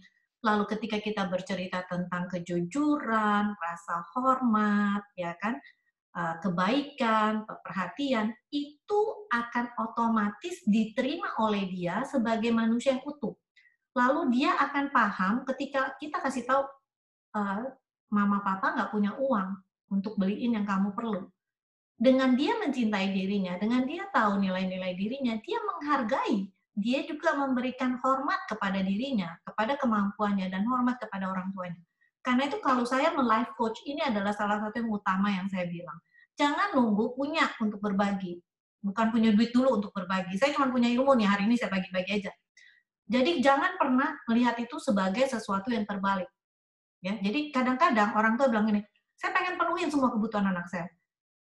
Lalu 0.44 0.64
ketika 0.76 1.00
kita 1.00 1.24
bercerita 1.32 1.88
tentang 1.88 2.28
kejujuran, 2.28 3.56
rasa 3.56 4.04
hormat, 4.12 5.08
ya 5.16 5.32
kan, 5.40 5.56
eh, 6.20 6.36
kebaikan, 6.44 7.48
perhatian, 7.64 8.36
itu 8.52 9.02
akan 9.32 9.72
otomatis 9.80 10.60
diterima 10.68 11.40
oleh 11.40 11.72
dia 11.72 12.04
sebagai 12.04 12.52
manusia 12.52 13.00
yang 13.00 13.08
utuh. 13.08 13.34
Lalu 13.96 14.36
dia 14.36 14.52
akan 14.60 14.92
paham 14.92 15.34
ketika 15.48 15.96
kita 16.02 16.18
kasih 16.18 16.44
tahu, 16.50 16.66
uh, 17.38 17.62
mama 18.10 18.42
papa 18.42 18.74
nggak 18.74 18.90
punya 18.90 19.14
uang 19.22 19.54
untuk 19.94 20.18
beliin 20.18 20.58
yang 20.58 20.66
kamu 20.66 20.98
perlu. 20.98 21.30
Dengan 21.94 22.36
dia 22.36 22.58
mencintai 22.60 23.14
dirinya, 23.14 23.56
dengan 23.62 23.86
dia 23.86 24.10
tahu 24.10 24.42
nilai-nilai 24.42 24.98
dirinya, 24.98 25.38
dia 25.40 25.60
menghargai 25.62 26.50
dia 26.74 27.06
juga 27.06 27.38
memberikan 27.38 28.02
hormat 28.02 28.50
kepada 28.50 28.82
dirinya, 28.82 29.38
kepada 29.46 29.78
kemampuannya, 29.78 30.50
dan 30.50 30.66
hormat 30.66 30.98
kepada 30.98 31.30
orang 31.30 31.54
tuanya. 31.54 31.82
Karena 32.26 32.50
itu 32.50 32.58
kalau 32.66 32.82
saya 32.82 33.14
men-life 33.14 33.54
coach, 33.54 33.78
ini 33.86 34.02
adalah 34.02 34.34
salah 34.34 34.58
satu 34.58 34.82
yang 34.82 34.90
utama 34.90 35.30
yang 35.30 35.46
saya 35.54 35.70
bilang. 35.70 36.00
Jangan 36.34 36.74
nunggu 36.74 37.14
punya 37.14 37.46
untuk 37.62 37.78
berbagi. 37.78 38.42
Bukan 38.82 39.14
punya 39.14 39.30
duit 39.38 39.54
dulu 39.54 39.78
untuk 39.78 39.94
berbagi. 39.94 40.34
Saya 40.42 40.50
cuma 40.58 40.74
punya 40.74 40.90
ilmu 40.90 41.14
nih, 41.14 41.30
hari 41.30 41.46
ini 41.46 41.56
saya 41.62 41.70
bagi-bagi 41.70 42.26
aja. 42.26 42.32
Jadi 43.06 43.38
jangan 43.44 43.78
pernah 43.78 44.18
melihat 44.26 44.58
itu 44.58 44.82
sebagai 44.82 45.30
sesuatu 45.30 45.70
yang 45.70 45.86
terbalik. 45.86 46.28
Ya, 47.04 47.20
jadi 47.20 47.54
kadang-kadang 47.54 48.16
orang 48.18 48.34
tua 48.40 48.50
bilang 48.50 48.66
ini, 48.72 48.82
saya 49.14 49.36
pengen 49.36 49.60
penuhin 49.60 49.92
semua 49.94 50.10
kebutuhan 50.10 50.50
anak 50.50 50.66
saya 50.72 50.88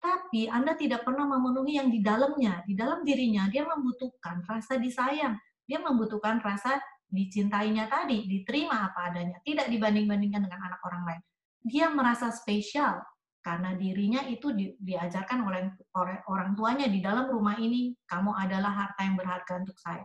tapi 0.04 0.52
Anda 0.52 0.76
tidak 0.76 1.08
pernah 1.08 1.24
memenuhi 1.24 1.80
yang 1.80 1.88
di 1.88 2.04
dalamnya. 2.04 2.60
Di 2.68 2.76
dalam 2.76 3.08
dirinya, 3.08 3.48
dia 3.48 3.64
membutuhkan 3.64 4.44
rasa 4.44 4.76
disayang. 4.76 5.40
Dia 5.64 5.80
membutuhkan 5.80 6.44
rasa 6.44 6.76
dicintainya 7.08 7.88
tadi, 7.88 8.28
diterima 8.28 8.92
apa 8.92 9.16
adanya. 9.16 9.40
Tidak 9.40 9.72
dibanding-bandingkan 9.72 10.44
dengan 10.44 10.60
anak 10.60 10.84
orang 10.84 11.04
lain. 11.08 11.22
Dia 11.64 11.88
merasa 11.88 12.36
spesial 12.36 13.00
karena 13.40 13.76
dirinya 13.80 14.28
itu 14.28 14.52
di, 14.52 14.76
diajarkan 14.76 15.40
oleh 15.48 15.72
orang 16.28 16.52
tuanya 16.52 16.92
di 16.92 17.00
dalam 17.00 17.32
rumah 17.32 17.56
ini, 17.56 17.96
kamu 18.04 18.36
adalah 18.36 18.72
harta 18.72 19.08
yang 19.08 19.16
berharga 19.16 19.64
untuk 19.64 19.80
saya. 19.80 20.04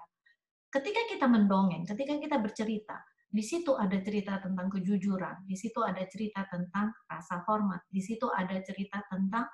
Ketika 0.71 1.11
kita 1.11 1.27
mendongeng, 1.27 1.83
ketika 1.87 2.19
kita 2.19 2.39
bercerita, 2.39 2.99
di 3.31 3.43
situ 3.43 3.79
ada 3.79 3.99
cerita 4.03 4.39
tentang 4.43 4.71
kejujuran, 4.71 5.47
di 5.47 5.55
situ 5.59 5.79
ada 5.83 6.03
cerita 6.07 6.47
tentang 6.51 6.91
rasa 7.07 7.43
hormat, 7.47 7.83
di 7.91 8.03
situ 8.03 8.27
ada 8.27 8.59
cerita 8.63 9.03
tentang 9.07 9.47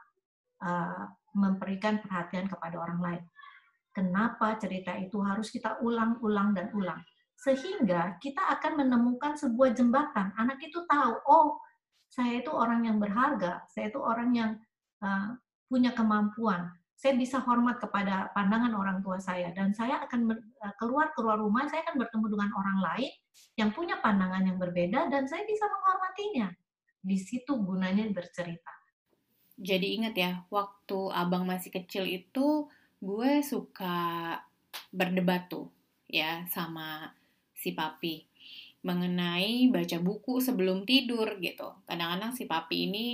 uh, 0.64 1.04
memberikan 1.36 2.00
perhatian 2.00 2.48
kepada 2.48 2.80
orang 2.80 3.00
lain. 3.02 3.22
Kenapa 3.94 4.58
cerita 4.58 4.96
itu 4.98 5.22
harus 5.22 5.54
kita 5.54 5.78
ulang-ulang 5.78 6.56
dan 6.56 6.72
ulang? 6.74 6.98
Sehingga 7.38 8.18
kita 8.18 8.42
akan 8.58 8.82
menemukan 8.82 9.38
sebuah 9.38 9.76
jembatan. 9.76 10.34
Anak 10.34 10.58
itu 10.64 10.82
tahu, 10.88 11.14
oh, 11.28 11.60
saya 12.10 12.42
itu 12.42 12.50
orang 12.50 12.86
yang 12.88 12.98
berharga, 12.98 13.62
saya 13.70 13.90
itu 13.90 14.00
orang 14.02 14.30
yang 14.34 14.50
uh, 15.02 15.34
punya 15.70 15.94
kemampuan. 15.94 16.70
Saya 16.94 17.18
bisa 17.18 17.42
hormat 17.42 17.82
kepada 17.82 18.30
pandangan 18.32 18.70
orang 18.72 18.98
tua 19.02 19.18
saya 19.18 19.50
dan 19.50 19.74
saya 19.74 20.06
akan 20.06 20.30
eh, 20.30 20.74
keluar 20.78 21.10
keluar 21.12 21.42
rumah, 21.42 21.66
saya 21.66 21.82
akan 21.90 22.00
bertemu 22.06 22.26
dengan 22.38 22.50
orang 22.54 22.78
lain 22.80 23.12
yang 23.58 23.70
punya 23.74 23.98
pandangan 23.98 24.46
yang 24.46 24.56
berbeda 24.62 25.10
dan 25.10 25.26
saya 25.26 25.42
bisa 25.42 25.66
menghormatinya. 25.68 26.48
Di 27.02 27.18
situ 27.18 27.60
gunanya 27.60 28.08
bercerita 28.14 28.83
jadi 29.54 29.86
inget 30.00 30.14
ya, 30.18 30.32
waktu 30.50 30.98
abang 31.14 31.46
masih 31.46 31.70
kecil 31.70 32.04
itu 32.08 32.66
gue 32.98 33.32
suka 33.44 34.38
berdebat 34.90 35.46
tuh 35.46 35.70
ya 36.10 36.42
sama 36.50 37.14
si 37.54 37.72
papi 37.74 38.26
mengenai 38.84 39.72
baca 39.72 39.96
buku 40.02 40.44
sebelum 40.44 40.84
tidur 40.84 41.40
gitu. 41.40 41.72
Kadang-kadang 41.88 42.36
si 42.36 42.44
papi 42.44 42.76
ini 42.92 43.06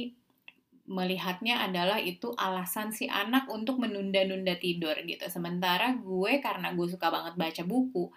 melihatnya 0.90 1.62
adalah 1.62 2.02
itu 2.02 2.34
alasan 2.34 2.90
si 2.90 3.06
anak 3.06 3.46
untuk 3.46 3.78
menunda-nunda 3.78 4.58
tidur 4.58 4.98
gitu. 5.06 5.22
Sementara 5.30 5.94
gue 5.94 6.42
karena 6.42 6.74
gue 6.74 6.86
suka 6.90 7.14
banget 7.14 7.38
baca 7.38 7.62
buku, 7.62 8.10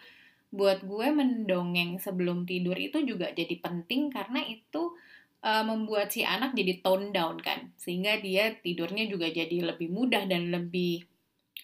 buat 0.49 0.81
gue 0.81 1.07
mendongeng 1.13 2.01
sebelum 2.01 2.49
tidur 2.49 2.73
itu 2.73 3.05
juga 3.05 3.29
jadi 3.29 3.61
penting 3.61 4.09
karena 4.09 4.41
itu 4.41 4.97
uh, 5.43 5.63
membuat 5.67 6.09
si 6.09 6.23
anak 6.23 6.55
jadi 6.55 6.79
tone 6.79 7.11
down 7.11 7.37
kan. 7.43 7.69
Sehingga 7.75 8.17
dia 8.23 8.55
tidurnya 8.63 9.05
juga 9.05 9.27
jadi 9.29 9.75
lebih 9.75 9.91
mudah 9.91 10.25
dan 10.25 10.49
lebih 10.49 11.03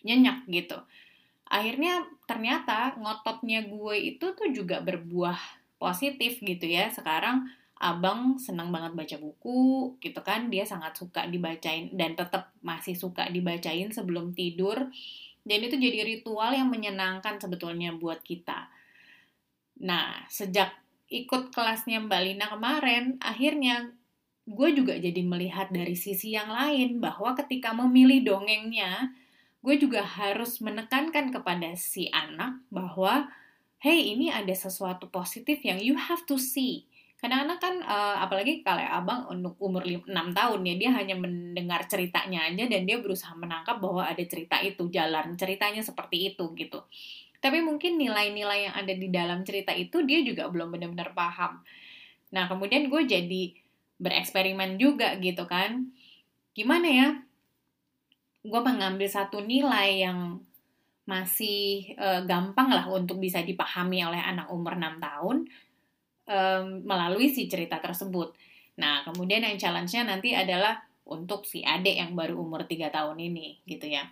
nyenyak 0.04 0.46
gitu. 0.52 0.78
Akhirnya 1.50 2.06
ternyata 2.30 2.94
ngototnya 3.00 3.66
gue 3.66 3.96
itu 3.98 4.26
tuh 4.38 4.54
juga 4.54 4.84
berbuah 4.84 5.40
positif 5.82 6.44
gitu 6.44 6.68
ya. 6.68 6.92
Sekarang 6.94 7.50
abang 7.80 8.36
senang 8.36 8.70
banget 8.70 8.94
baca 8.94 9.18
buku 9.18 9.96
gitu 10.04 10.20
kan. 10.22 10.52
Dia 10.52 10.68
sangat 10.68 11.00
suka 11.00 11.26
dibacain 11.26 11.90
dan 11.96 12.14
tetap 12.14 12.54
masih 12.62 12.94
suka 12.94 13.32
dibacain 13.32 13.90
sebelum 13.90 14.36
tidur. 14.36 14.92
Dan 15.42 15.66
itu 15.66 15.80
jadi 15.80 16.06
ritual 16.06 16.54
yang 16.54 16.70
menyenangkan 16.70 17.42
sebetulnya 17.42 17.96
buat 17.96 18.22
kita. 18.22 18.70
Nah, 19.80 20.28
sejak 20.28 20.76
ikut 21.10 21.50
kelasnya 21.50 22.06
Mbak 22.06 22.22
Lina 22.22 22.46
kemarin, 22.54 23.18
akhirnya 23.18 23.90
gue 24.50 24.70
juga 24.74 24.98
jadi 24.98 25.22
melihat 25.26 25.70
dari 25.70 25.94
sisi 25.94 26.34
yang 26.34 26.50
lain 26.50 27.02
bahwa 27.02 27.34
ketika 27.38 27.74
memilih 27.74 28.26
dongengnya, 28.26 29.14
gue 29.62 29.76
juga 29.78 30.06
harus 30.06 30.62
menekankan 30.62 31.34
kepada 31.34 31.74
si 31.78 32.10
anak 32.14 32.62
bahwa, 32.70 33.30
hey 33.82 34.14
ini 34.14 34.30
ada 34.30 34.54
sesuatu 34.54 35.10
positif 35.10 35.62
yang 35.66 35.82
you 35.82 35.98
have 35.98 36.22
to 36.30 36.38
see. 36.38 36.86
Karena 37.20 37.44
anak 37.44 37.60
kan, 37.60 37.84
uh, 37.84 38.24
apalagi 38.24 38.64
kalau 38.64 38.80
abang 38.80 39.28
untuk 39.28 39.60
umur 39.60 39.84
6 39.84 40.08
tahun 40.08 40.60
ya, 40.64 40.76
dia 40.80 40.92
hanya 40.96 41.20
mendengar 41.20 41.84
ceritanya 41.84 42.48
aja 42.48 42.64
dan 42.64 42.88
dia 42.88 42.96
berusaha 43.04 43.36
menangkap 43.36 43.76
bahwa 43.84 44.08
ada 44.08 44.24
cerita 44.24 44.56
itu, 44.64 44.88
jalan 44.88 45.36
ceritanya 45.36 45.84
seperti 45.84 46.32
itu 46.32 46.48
gitu. 46.56 46.80
Tapi 47.40 47.64
mungkin 47.64 47.96
nilai-nilai 47.96 48.68
yang 48.68 48.76
ada 48.76 48.94
di 48.94 49.08
dalam 49.08 49.48
cerita 49.48 49.72
itu 49.72 50.04
dia 50.04 50.20
juga 50.24 50.52
belum 50.52 50.76
benar-benar 50.76 51.16
paham. 51.16 51.64
Nah, 52.36 52.46
kemudian 52.52 52.92
gue 52.92 53.02
jadi 53.08 53.44
bereksperimen 54.00 54.76
juga 54.76 55.16
gitu 55.20 55.48
kan. 55.48 55.88
Gimana 56.52 56.88
ya? 56.88 57.10
Gue 58.44 58.62
mengambil 58.64 59.08
satu 59.08 59.40
nilai 59.44 60.04
yang 60.04 60.40
masih 61.10 61.98
e, 61.98 62.08
gampang 62.30 62.70
lah 62.70 62.86
untuk 62.86 63.18
bisa 63.18 63.42
dipahami 63.42 64.06
oleh 64.06 64.22
anak 64.22 64.54
umur 64.54 64.78
6 64.78 65.02
tahun 65.02 65.38
e, 66.30 66.38
melalui 66.86 67.34
si 67.34 67.50
cerita 67.50 67.82
tersebut. 67.82 68.38
Nah, 68.78 69.02
kemudian 69.04 69.42
yang 69.42 69.58
challenge-nya 69.58 70.06
nanti 70.06 70.38
adalah 70.38 70.80
untuk 71.10 71.44
si 71.50 71.66
adik 71.66 71.98
yang 71.98 72.14
baru 72.14 72.38
umur 72.38 72.70
3 72.70 72.94
tahun 72.94 73.18
ini 73.18 73.66
gitu 73.66 73.90
ya. 73.90 74.06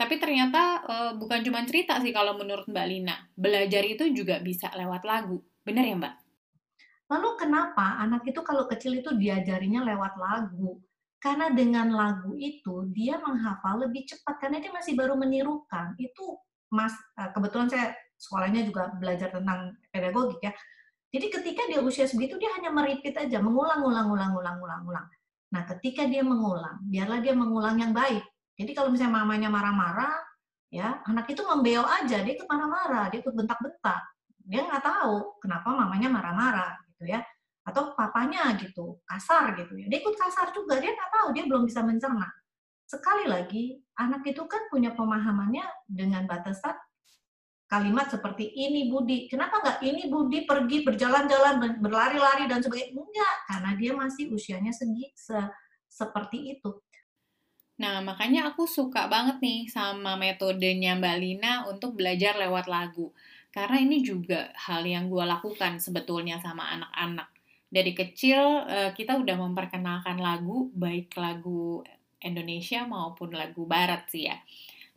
Tapi 0.00 0.16
ternyata 0.16 0.80
uh, 0.80 1.12
bukan 1.12 1.44
cuma 1.44 1.60
cerita 1.68 2.00
sih 2.00 2.08
kalau 2.08 2.40
menurut 2.40 2.64
Mbak 2.64 2.86
Lina. 2.88 3.20
Belajar 3.36 3.84
itu 3.84 4.08
juga 4.08 4.40
bisa 4.40 4.72
lewat 4.72 5.04
lagu. 5.04 5.44
Benar 5.60 5.84
ya 5.84 5.96
Mbak? 6.00 6.14
Lalu 7.12 7.28
kenapa 7.36 8.00
anak 8.00 8.24
itu 8.24 8.40
kalau 8.40 8.64
kecil 8.64 8.96
itu 8.96 9.12
diajarinya 9.12 9.84
lewat 9.84 10.16
lagu? 10.16 10.80
Karena 11.20 11.52
dengan 11.52 11.92
lagu 11.92 12.32
itu 12.32 12.88
dia 12.96 13.20
menghafal 13.20 13.84
lebih 13.84 14.08
cepat 14.08 14.40
karena 14.40 14.64
dia 14.64 14.72
masih 14.72 14.96
baru 14.96 15.20
menirukan. 15.20 15.92
Itu 16.00 16.40
Mas 16.72 16.96
eh, 17.20 17.28
kebetulan 17.36 17.68
saya 17.68 17.92
sekolahnya 18.16 18.64
juga 18.64 18.88
belajar 18.96 19.28
tentang 19.28 19.76
pedagogik 19.92 20.40
ya. 20.40 20.56
Jadi 21.12 21.26
ketika 21.28 21.62
dia 21.68 21.84
usia 21.84 22.08
segitu 22.08 22.40
dia 22.40 22.48
hanya 22.56 22.72
meripit 22.72 23.12
aja, 23.20 23.36
mengulang, 23.36 23.84
ulang, 23.84 24.08
ulang, 24.08 24.32
ulang, 24.32 24.56
ulang, 24.64 24.82
ulang. 24.86 25.06
Nah, 25.50 25.66
ketika 25.76 26.06
dia 26.06 26.22
mengulang, 26.22 26.78
biarlah 26.88 27.20
dia 27.20 27.34
mengulang 27.34 27.76
yang 27.76 27.92
baik 27.92 28.22
jadi 28.60 28.76
kalau 28.76 28.92
misalnya 28.92 29.24
mamanya 29.24 29.48
marah-marah, 29.48 30.20
ya 30.68 31.00
anak 31.08 31.32
itu 31.32 31.40
membeo 31.40 31.80
aja, 31.80 32.20
dia 32.20 32.32
ikut 32.36 32.44
marah-marah, 32.44 33.08
dia 33.08 33.24
ikut 33.24 33.32
bentak-bentak. 33.32 34.04
Dia 34.44 34.68
nggak 34.68 34.84
tahu 34.84 35.40
kenapa 35.40 35.72
mamanya 35.72 36.12
marah-marah 36.12 36.76
gitu 36.92 37.08
ya. 37.08 37.24
Atau 37.64 37.96
papanya 37.96 38.52
gitu, 38.60 39.00
kasar 39.08 39.56
gitu 39.56 39.80
ya. 39.80 39.88
Dia 39.88 39.98
ikut 40.04 40.12
kasar 40.12 40.52
juga, 40.52 40.76
dia 40.76 40.92
nggak 40.92 41.10
tahu, 41.16 41.26
dia 41.32 41.44
belum 41.48 41.64
bisa 41.64 41.80
mencerna. 41.80 42.28
Sekali 42.84 43.24
lagi, 43.24 43.80
anak 43.96 44.28
itu 44.28 44.44
kan 44.44 44.68
punya 44.68 44.92
pemahamannya 44.92 45.64
dengan 45.88 46.28
batasan 46.28 46.76
kalimat 47.70 48.10
seperti 48.10 48.50
ini 48.50 48.90
Budi. 48.90 49.30
Kenapa 49.30 49.62
nggak 49.62 49.78
ini 49.86 50.10
Budi 50.10 50.42
pergi 50.42 50.82
berjalan-jalan, 50.82 51.78
berlari-lari 51.78 52.50
dan 52.50 52.60
sebagainya? 52.60 52.92
Enggak, 52.98 53.34
karena 53.46 53.70
dia 53.78 53.92
masih 53.94 54.34
usianya 54.34 54.74
segi 54.74 55.06
se, 55.14 55.38
seperti 55.86 56.58
itu. 56.58 56.82
Nah, 57.80 58.04
makanya 58.04 58.52
aku 58.52 58.68
suka 58.68 59.08
banget 59.08 59.40
nih 59.40 59.64
sama 59.72 60.12
metodenya 60.20 61.00
Mbak 61.00 61.16
Lina 61.16 61.64
untuk 61.64 61.96
belajar 61.96 62.36
lewat 62.36 62.68
lagu. 62.68 63.08
Karena 63.48 63.80
ini 63.80 64.04
juga 64.04 64.52
hal 64.52 64.84
yang 64.84 65.08
gue 65.08 65.24
lakukan 65.24 65.80
sebetulnya 65.80 66.36
sama 66.44 66.68
anak-anak. 66.76 67.32
Dari 67.72 67.92
kecil 67.96 68.68
eh, 68.68 68.90
kita 68.92 69.16
udah 69.16 69.36
memperkenalkan 69.40 70.20
lagu, 70.20 70.68
baik 70.76 71.16
lagu 71.16 71.80
Indonesia 72.20 72.84
maupun 72.84 73.32
lagu 73.32 73.64
Barat 73.64 74.12
sih 74.12 74.28
ya. 74.28 74.36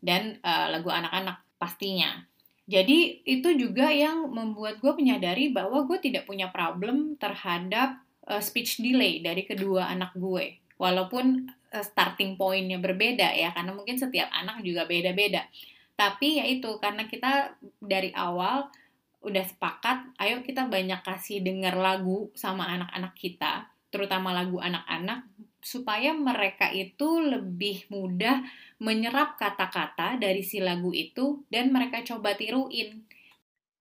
Dan 0.04 0.36
uh, 0.44 0.68
lagu 0.68 0.92
anak-anak 0.92 1.56
pastinya. 1.56 2.28
Jadi 2.68 3.24
itu 3.24 3.56
juga 3.56 3.88
yang 3.88 4.28
membuat 4.28 4.84
gue 4.84 4.92
menyadari 5.00 5.48
bahwa 5.56 5.88
gue 5.88 5.96
tidak 6.04 6.28
punya 6.28 6.52
problem 6.52 7.16
terhadap 7.16 8.04
uh, 8.28 8.44
speech 8.44 8.84
delay 8.84 9.24
dari 9.24 9.48
kedua 9.48 9.88
anak 9.88 10.12
gue. 10.20 10.60
Walaupun 10.76 11.48
Eh, 11.48 11.63
starting 11.82 12.38
pointnya 12.38 12.78
berbeda 12.78 13.34
ya 13.34 13.50
karena 13.56 13.74
mungkin 13.74 13.98
setiap 13.98 14.30
anak 14.30 14.62
juga 14.62 14.86
beda-beda 14.86 15.50
tapi 15.98 16.38
ya 16.38 16.46
itu 16.46 16.78
karena 16.78 17.10
kita 17.10 17.58
dari 17.82 18.14
awal 18.14 18.70
udah 19.24 19.46
sepakat 19.48 20.20
ayo 20.20 20.44
kita 20.46 20.70
banyak 20.70 21.02
kasih 21.02 21.42
denger 21.42 21.80
lagu 21.80 22.30
sama 22.38 22.70
anak-anak 22.70 23.14
kita 23.18 23.72
terutama 23.90 24.36
lagu 24.36 24.60
anak-anak 24.60 25.26
supaya 25.64 26.12
mereka 26.12 26.68
itu 26.76 27.24
lebih 27.24 27.88
mudah 27.88 28.44
menyerap 28.84 29.40
kata-kata 29.40 30.20
dari 30.20 30.44
si 30.44 30.60
lagu 30.60 30.92
itu 30.92 31.48
dan 31.48 31.72
mereka 31.72 32.04
coba 32.04 32.36
tiruin. 32.36 33.00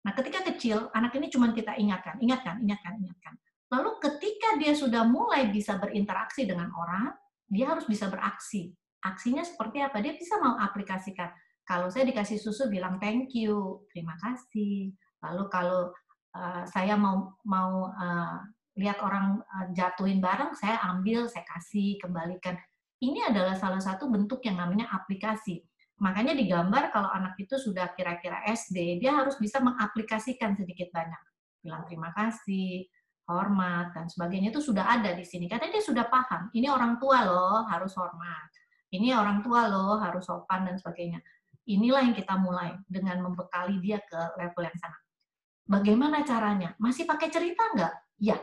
Nah, 0.00 0.16
ketika 0.16 0.40
kecil, 0.40 0.88
anak 0.96 1.12
ini 1.20 1.28
cuma 1.28 1.52
kita 1.52 1.76
ingatkan, 1.76 2.16
ingatkan, 2.16 2.64
ingatkan, 2.64 2.96
ingatkan. 2.96 3.34
Lalu 3.68 3.98
ketika 4.00 4.56
dia 4.56 4.72
sudah 4.72 5.04
mulai 5.04 5.52
bisa 5.52 5.76
berinteraksi 5.76 6.48
dengan 6.48 6.72
orang, 6.72 7.12
dia 7.46 7.70
harus 7.70 7.86
bisa 7.86 8.10
beraksi. 8.10 8.74
Aksinya 9.02 9.46
seperti 9.46 9.82
apa? 9.82 10.02
Dia 10.02 10.18
bisa 10.18 10.38
mau 10.42 10.58
aplikasikan. 10.58 11.30
Kalau 11.66 11.90
saya 11.90 12.06
dikasih 12.06 12.38
susu 12.38 12.70
bilang 12.70 12.98
thank 13.02 13.34
you, 13.34 13.82
terima 13.90 14.14
kasih. 14.22 14.94
Lalu 15.22 15.44
kalau 15.50 15.90
uh, 16.34 16.62
saya 16.70 16.94
mau 16.94 17.34
mau 17.42 17.90
uh, 17.90 18.38
lihat 18.78 19.02
orang 19.02 19.42
uh, 19.42 19.66
jatuhin 19.74 20.22
barang, 20.22 20.54
saya 20.54 20.78
ambil, 20.90 21.26
saya 21.26 21.42
kasih, 21.46 21.98
kembalikan. 21.98 22.54
Ini 23.02 23.34
adalah 23.34 23.58
salah 23.58 23.82
satu 23.82 24.08
bentuk 24.08 24.40
yang 24.46 24.62
namanya 24.62 24.88
aplikasi. 24.94 25.62
Makanya 25.96 26.36
digambar 26.36 26.92
kalau 26.92 27.08
anak 27.08 27.40
itu 27.40 27.56
sudah 27.56 27.92
kira-kira 27.96 28.44
SD, 28.52 29.00
dia 29.00 29.16
harus 29.16 29.40
bisa 29.40 29.58
mengaplikasikan 29.64 30.52
sedikit 30.52 30.92
banyak. 30.92 31.22
Bilang 31.64 31.88
terima 31.88 32.12
kasih, 32.12 32.84
hormat 33.26 33.90
dan 33.92 34.06
sebagainya 34.06 34.54
itu 34.54 34.62
sudah 34.62 34.86
ada 34.86 35.14
di 35.14 35.26
sini. 35.26 35.50
Karena 35.50 35.70
dia 35.70 35.82
sudah 35.82 36.06
paham, 36.06 36.50
ini 36.54 36.70
orang 36.70 36.98
tua 37.02 37.26
loh 37.26 37.66
harus 37.66 37.92
hormat. 37.98 38.50
Ini 38.94 39.18
orang 39.18 39.42
tua 39.42 39.66
loh 39.66 39.98
harus 39.98 40.24
sopan 40.24 40.66
dan 40.66 40.78
sebagainya. 40.78 41.18
Inilah 41.66 42.06
yang 42.06 42.14
kita 42.14 42.38
mulai 42.38 42.78
dengan 42.86 43.26
membekali 43.26 43.82
dia 43.82 43.98
ke 43.98 44.20
level 44.38 44.62
yang 44.62 44.78
sana. 44.78 44.98
Bagaimana 45.66 46.22
caranya? 46.22 46.78
Masih 46.78 47.02
pakai 47.02 47.28
cerita 47.28 47.66
nggak? 47.74 47.94
Ya. 48.22 48.38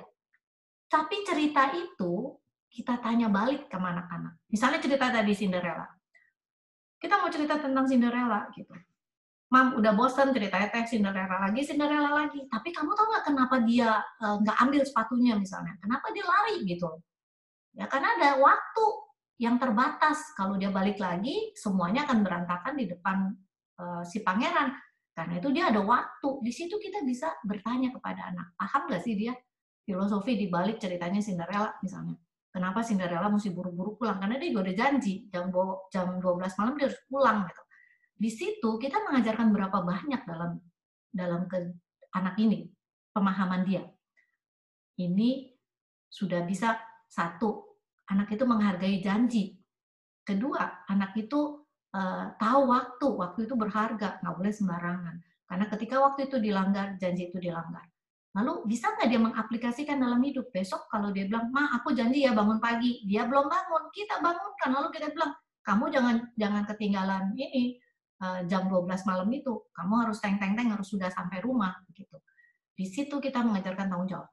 Tapi 0.91 1.24
cerita 1.24 1.72
itu 1.72 2.36
kita 2.67 3.00
tanya 3.00 3.32
balik 3.32 3.72
ke 3.72 3.78
anak-anak. 3.80 4.36
Misalnya 4.52 4.84
cerita 4.84 5.08
tadi 5.08 5.32
Cinderella. 5.32 5.88
Kita 7.00 7.24
mau 7.24 7.32
cerita 7.32 7.56
tentang 7.56 7.88
Cinderella 7.88 8.52
gitu 8.52 8.76
Mam 9.53 9.77
udah 9.77 9.93
bosan 9.93 10.33
ceritanya 10.33 10.65
teh 10.73 10.81
Cinderella 10.89 11.45
lagi, 11.45 11.61
Cinderella 11.61 12.09
lagi. 12.25 12.41
Tapi 12.49 12.73
kamu 12.73 12.89
tahu 12.97 13.05
nggak 13.05 13.25
kenapa 13.29 13.55
dia 13.61 14.01
eh, 14.01 14.35
nggak 14.41 14.57
uh, 14.57 14.63
ambil 14.65 14.81
sepatunya 14.81 15.37
misalnya? 15.37 15.77
Kenapa 15.77 16.09
dia 16.09 16.25
lari 16.25 16.65
gitu? 16.65 16.89
Ya 17.77 17.85
karena 17.85 18.17
ada 18.17 18.41
waktu 18.41 18.85
yang 19.37 19.61
terbatas. 19.61 20.33
Kalau 20.33 20.57
dia 20.57 20.73
balik 20.73 20.97
lagi, 20.97 21.53
semuanya 21.53 22.09
akan 22.09 22.25
berantakan 22.25 22.73
di 22.81 22.89
depan 22.89 23.29
uh, 23.77 24.01
si 24.01 24.25
pangeran. 24.25 24.73
Karena 25.13 25.37
itu 25.37 25.53
dia 25.53 25.69
ada 25.69 25.85
waktu. 25.85 26.41
Di 26.41 26.49
situ 26.49 26.81
kita 26.81 27.05
bisa 27.05 27.29
bertanya 27.45 27.93
kepada 27.93 28.33
anak, 28.33 28.57
paham 28.57 28.89
nggak 28.89 29.05
sih 29.05 29.13
dia 29.13 29.37
filosofi 29.85 30.33
di 30.33 30.49
balik 30.49 30.81
ceritanya 30.81 31.21
Cinderella 31.21 31.77
misalnya? 31.85 32.17
Kenapa 32.49 32.81
Cinderella 32.81 33.29
mesti 33.29 33.53
buru-buru 33.53 34.01
pulang? 34.01 34.17
Karena 34.17 34.41
dia 34.41 34.49
juga 34.49 34.65
udah 34.65 34.75
janji 34.81 35.29
jam 35.29 35.53
jam 35.93 36.17
12 36.17 36.57
malam 36.57 36.73
dia 36.73 36.89
harus 36.89 37.01
pulang 37.05 37.45
gitu 37.45 37.61
di 38.13 38.30
situ 38.30 38.69
kita 38.78 39.02
mengajarkan 39.10 39.49
berapa 39.52 39.78
banyak 39.84 40.21
dalam 40.23 40.62
dalam 41.10 41.45
ke 41.49 41.73
anak 42.13 42.38
ini 42.38 42.69
pemahaman 43.13 43.65
dia. 43.65 43.84
Ini 44.97 45.49
sudah 46.10 46.45
bisa 46.45 46.78
satu 47.10 47.78
anak 48.10 48.34
itu 48.34 48.45
menghargai 48.45 49.02
janji. 49.02 49.58
Kedua, 50.23 50.86
anak 50.89 51.17
itu 51.17 51.65
uh, 51.93 52.26
tahu 52.38 52.62
waktu, 52.69 53.08
waktu 53.10 53.39
itu 53.49 53.56
berharga, 53.58 54.21
nggak 54.21 54.36
boleh 54.38 54.54
sembarangan. 54.54 55.15
Karena 55.49 55.65
ketika 55.69 55.95
waktu 56.02 56.30
itu 56.30 56.38
dilanggar, 56.41 56.95
janji 57.02 57.30
itu 57.34 57.38
dilanggar. 57.41 57.86
Lalu 58.34 58.65
bisa 58.65 58.89
nggak 58.97 59.08
dia 59.10 59.21
mengaplikasikan 59.21 59.97
dalam 60.02 60.21
hidup? 60.26 60.49
Besok 60.49 60.89
kalau 60.89 61.13
dia 61.13 61.30
bilang, 61.30 61.54
ma 61.54 61.69
aku 61.78 61.93
janji 61.93 62.26
ya 62.26 62.34
bangun 62.34 62.58
pagi, 62.58 63.06
dia 63.06 63.30
belum 63.30 63.45
bangun, 63.45 63.84
kita 63.93 64.21
bangunkan. 64.21 64.69
Lalu 64.73 64.89
kita 64.89 65.08
bilang, 65.13 65.34
kamu 65.63 65.86
jangan 65.93 66.15
jangan 66.36 66.63
ketinggalan 66.65 67.23
ini 67.38 67.78
uh, 68.21 68.41
jam 68.45 68.69
12 68.69 68.86
malam 69.10 69.30
itu, 69.34 69.54
kamu 69.73 69.93
harus 70.06 70.17
teng 70.21 70.38
teng 70.38 70.54
teng 70.54 70.69
harus 70.69 70.86
sudah 70.86 71.10
sampai 71.10 71.41
rumah 71.41 71.73
gitu. 71.95 72.19
Di 72.73 72.86
situ 72.89 73.17
kita 73.17 73.41
mengajarkan 73.41 73.89
tanggung 73.89 74.10
jawab. 74.10 74.30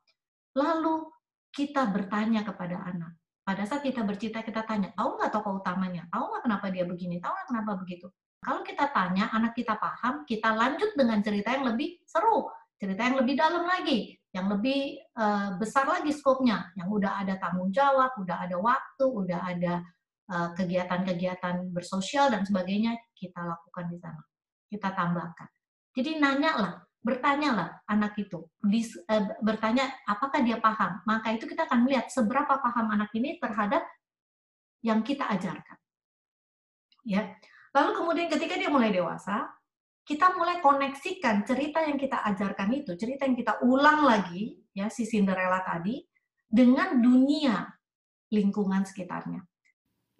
Lalu 0.56 1.08
kita 1.54 1.88
bertanya 1.88 2.44
kepada 2.44 2.82
anak. 2.84 3.12
Pada 3.40 3.66
saat 3.66 3.82
kita 3.82 4.04
bercita, 4.04 4.44
kita 4.44 4.62
tanya, 4.62 4.92
tahu 4.94 5.16
nggak 5.16 5.32
tokoh 5.32 5.58
utamanya? 5.58 6.06
Tahu 6.12 6.24
nggak 6.28 6.42
kenapa 6.44 6.66
dia 6.70 6.84
begini? 6.86 7.18
Tahu 7.18 7.32
nggak 7.32 7.48
kenapa 7.50 7.72
begitu? 7.80 8.06
Kalau 8.40 8.60
kita 8.64 8.88
tanya, 8.94 9.28
anak 9.32 9.52
kita 9.52 9.76
paham, 9.76 10.24
kita 10.24 10.54
lanjut 10.54 10.96
dengan 10.96 11.20
cerita 11.20 11.52
yang 11.52 11.66
lebih 11.68 12.00
seru 12.08 12.48
cerita 12.80 13.04
yang 13.04 13.20
lebih 13.20 13.36
dalam 13.36 13.68
lagi, 13.68 14.16
yang 14.32 14.48
lebih 14.48 14.96
uh, 15.20 15.60
besar 15.60 15.84
lagi 15.84 16.16
skopnya, 16.16 16.72
yang 16.80 16.88
udah 16.88 17.20
ada 17.20 17.36
tanggung 17.36 17.68
jawab, 17.68 18.16
udah 18.16 18.48
ada 18.48 18.56
waktu, 18.56 19.04
udah 19.04 19.40
ada 19.44 19.84
kegiatan 20.30 21.02
kegiatan-kegiatan 21.02 21.74
bersosial 21.74 22.30
dan 22.30 22.46
sebagainya 22.46 22.94
kita 23.20 23.44
lakukan 23.44 23.92
di 23.92 24.00
sana. 24.00 24.24
Kita 24.72 24.88
tambahkan. 24.96 25.48
Jadi 25.92 26.16
nanya 26.16 26.52
lah, 26.56 26.74
bertanyalah 27.04 27.84
anak 27.84 28.16
itu, 28.16 28.40
uh, 28.40 29.24
bertanya 29.44 29.92
apakah 30.08 30.40
dia 30.40 30.56
paham. 30.56 31.04
Maka 31.04 31.36
itu 31.36 31.44
kita 31.44 31.68
akan 31.68 31.84
melihat 31.84 32.08
seberapa 32.08 32.56
paham 32.56 32.88
anak 32.96 33.12
ini 33.12 33.36
terhadap 33.36 33.84
yang 34.80 35.04
kita 35.04 35.28
ajarkan. 35.28 35.76
Ya. 37.04 37.36
Lalu 37.76 37.90
kemudian 38.02 38.28
ketika 38.32 38.56
dia 38.56 38.72
mulai 38.72 38.90
dewasa, 38.90 39.46
kita 40.02 40.34
mulai 40.34 40.58
koneksikan 40.58 41.46
cerita 41.46 41.84
yang 41.86 41.94
kita 41.94 42.18
ajarkan 42.34 42.68
itu, 42.74 42.98
cerita 42.98 43.28
yang 43.28 43.38
kita 43.38 43.62
ulang 43.62 44.02
lagi, 44.02 44.58
ya 44.74 44.90
si 44.90 45.06
Cinderella 45.06 45.62
tadi, 45.62 46.02
dengan 46.50 46.98
dunia 46.98 47.62
lingkungan 48.34 48.82
sekitarnya. 48.82 49.38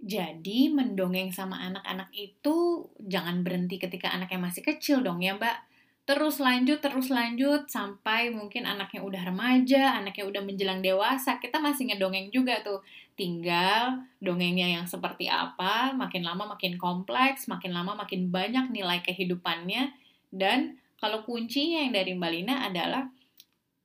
Jadi 0.01 0.73
mendongeng 0.73 1.29
sama 1.29 1.61
anak-anak 1.61 2.09
itu 2.17 2.89
jangan 3.05 3.45
berhenti 3.45 3.77
ketika 3.77 4.09
anaknya 4.09 4.41
masih 4.41 4.65
kecil 4.65 5.05
dong 5.05 5.21
ya 5.21 5.37
Mbak 5.37 5.71
terus 6.11 6.43
lanjut 6.43 6.83
terus 6.83 7.07
lanjut 7.07 7.71
sampai 7.71 8.35
mungkin 8.35 8.67
anaknya 8.67 8.99
udah 8.99 9.23
remaja, 9.31 9.95
anaknya 9.95 10.27
udah 10.27 10.43
menjelang 10.43 10.83
dewasa, 10.83 11.39
kita 11.39 11.63
masih 11.63 11.87
ngedongeng 11.87 12.35
juga 12.35 12.59
tuh. 12.67 12.83
Tinggal 13.15 14.03
dongengnya 14.19 14.81
yang 14.81 14.91
seperti 14.91 15.31
apa, 15.31 15.95
makin 15.95 16.27
lama 16.27 16.51
makin 16.57 16.81
kompleks, 16.83 17.47
makin 17.47 17.71
lama 17.71 17.95
makin 17.95 18.27
banyak 18.27 18.75
nilai 18.75 18.99
kehidupannya 19.07 19.95
dan 20.35 20.83
kalau 20.99 21.23
kuncinya 21.23 21.87
yang 21.87 21.95
dari 21.95 22.19
Mbak 22.19 22.31
Lina 22.35 22.55
adalah 22.67 23.07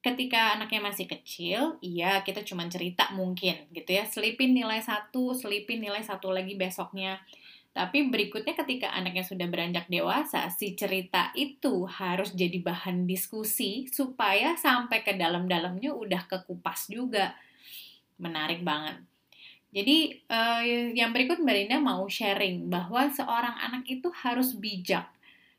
ketika 0.05 0.53
anaknya 0.53 0.85
masih 0.85 1.09
kecil, 1.09 1.81
iya 1.81 2.21
kita 2.21 2.45
cuma 2.45 2.69
cerita 2.69 3.09
mungkin 3.17 3.65
gitu 3.73 3.89
ya, 3.89 4.05
selipin 4.05 4.53
nilai 4.53 4.77
satu, 4.85 5.33
selipin 5.33 5.81
nilai 5.81 6.05
satu 6.05 6.29
lagi 6.29 6.53
besoknya 6.53 7.25
tapi 7.75 8.07
berikutnya 8.07 8.55
ketika 8.55 8.87
anaknya 8.95 9.27
sudah 9.27 9.51
beranjak 9.51 9.91
dewasa, 9.91 10.47
si 10.47 10.79
cerita 10.79 11.35
itu 11.35 11.83
harus 11.83 12.31
jadi 12.31 12.63
bahan 12.63 13.03
diskusi 13.03 13.91
supaya 13.91 14.55
sampai 14.55 15.03
ke 15.03 15.11
dalam-dalamnya 15.19 15.91
udah 15.91 16.23
kekupas 16.23 16.87
juga. 16.87 17.35
Menarik 18.15 18.63
banget. 18.63 19.03
Jadi 19.75 20.23
eh, 20.23 20.95
yang 20.95 21.11
berikut 21.11 21.43
Mbak 21.43 21.51
Rinda 21.51 21.77
mau 21.83 22.07
sharing 22.07 22.71
bahwa 22.71 23.11
seorang 23.11 23.59
anak 23.59 23.83
itu 23.91 24.07
harus 24.23 24.55
bijak. 24.55 25.11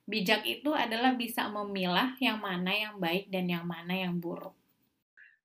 Bijak 0.06 0.46
itu 0.46 0.70
adalah 0.70 1.18
bisa 1.18 1.50
memilah 1.50 2.14
yang 2.22 2.38
mana 2.38 2.70
yang 2.70 2.94
baik 3.02 3.26
dan 3.26 3.50
yang 3.50 3.66
mana 3.66 4.06
yang 4.06 4.14
buruk. 4.22 4.54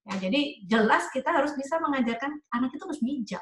Ya, 0.06 0.17
jadi 0.30 0.62
jelas 0.65 1.10
kita 1.13 1.34
harus 1.34 1.54
bisa 1.58 1.78
mengajarkan 1.82 2.41
anak 2.54 2.74
itu 2.74 2.84
harus 2.86 3.02
bijak 3.02 3.41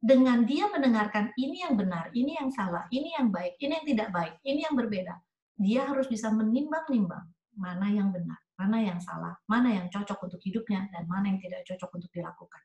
dengan 0.00 0.48
dia 0.48 0.64
mendengarkan 0.72 1.28
ini 1.36 1.60
yang 1.60 1.76
benar, 1.76 2.08
ini 2.16 2.40
yang 2.40 2.48
salah, 2.48 2.88
ini 2.88 3.12
yang 3.12 3.28
baik, 3.28 3.60
ini 3.60 3.72
yang 3.76 3.86
tidak 3.86 4.08
baik, 4.08 4.34
ini 4.48 4.60
yang 4.64 4.72
berbeda, 4.72 5.14
dia 5.60 5.84
harus 5.84 6.08
bisa 6.08 6.32
menimbang-nimbang 6.32 7.28
mana 7.60 7.86
yang 7.92 8.08
benar, 8.08 8.40
mana 8.56 8.80
yang 8.80 8.96
salah, 8.96 9.36
mana 9.44 9.76
yang 9.76 9.92
cocok 9.92 10.16
untuk 10.24 10.40
hidupnya, 10.40 10.88
dan 10.88 11.04
mana 11.04 11.28
yang 11.28 11.40
tidak 11.44 11.68
cocok 11.68 12.00
untuk 12.00 12.10
dilakukan. 12.16 12.62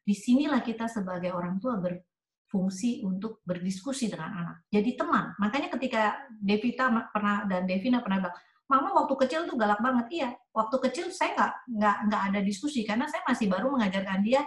Di 0.00 0.16
sinilah 0.16 0.64
kita 0.64 0.88
sebagai 0.88 1.36
orang 1.36 1.60
tua 1.60 1.76
berfungsi 2.48 3.04
untuk 3.04 3.44
berdiskusi 3.44 4.08
dengan 4.08 4.32
anak. 4.32 4.56
Jadi 4.72 4.96
teman. 4.96 5.36
Makanya 5.36 5.68
ketika 5.68 6.16
Devita 6.40 6.88
pernah 7.12 7.44
dan 7.44 7.68
Devina 7.68 8.00
pernah 8.00 8.24
bilang, 8.24 8.36
Mama 8.68 8.92
waktu 8.92 9.16
kecil 9.24 9.48
tuh 9.48 9.56
galak 9.56 9.80
banget. 9.80 10.06
Iya, 10.12 10.30
waktu 10.52 10.76
kecil 10.88 11.06
saya 11.08 11.32
nggak 11.32 11.52
nggak 11.72 11.96
nggak 12.08 12.22
ada 12.32 12.40
diskusi 12.44 12.84
karena 12.84 13.08
saya 13.08 13.24
masih 13.24 13.48
baru 13.48 13.72
mengajarkan 13.72 14.20
dia 14.20 14.44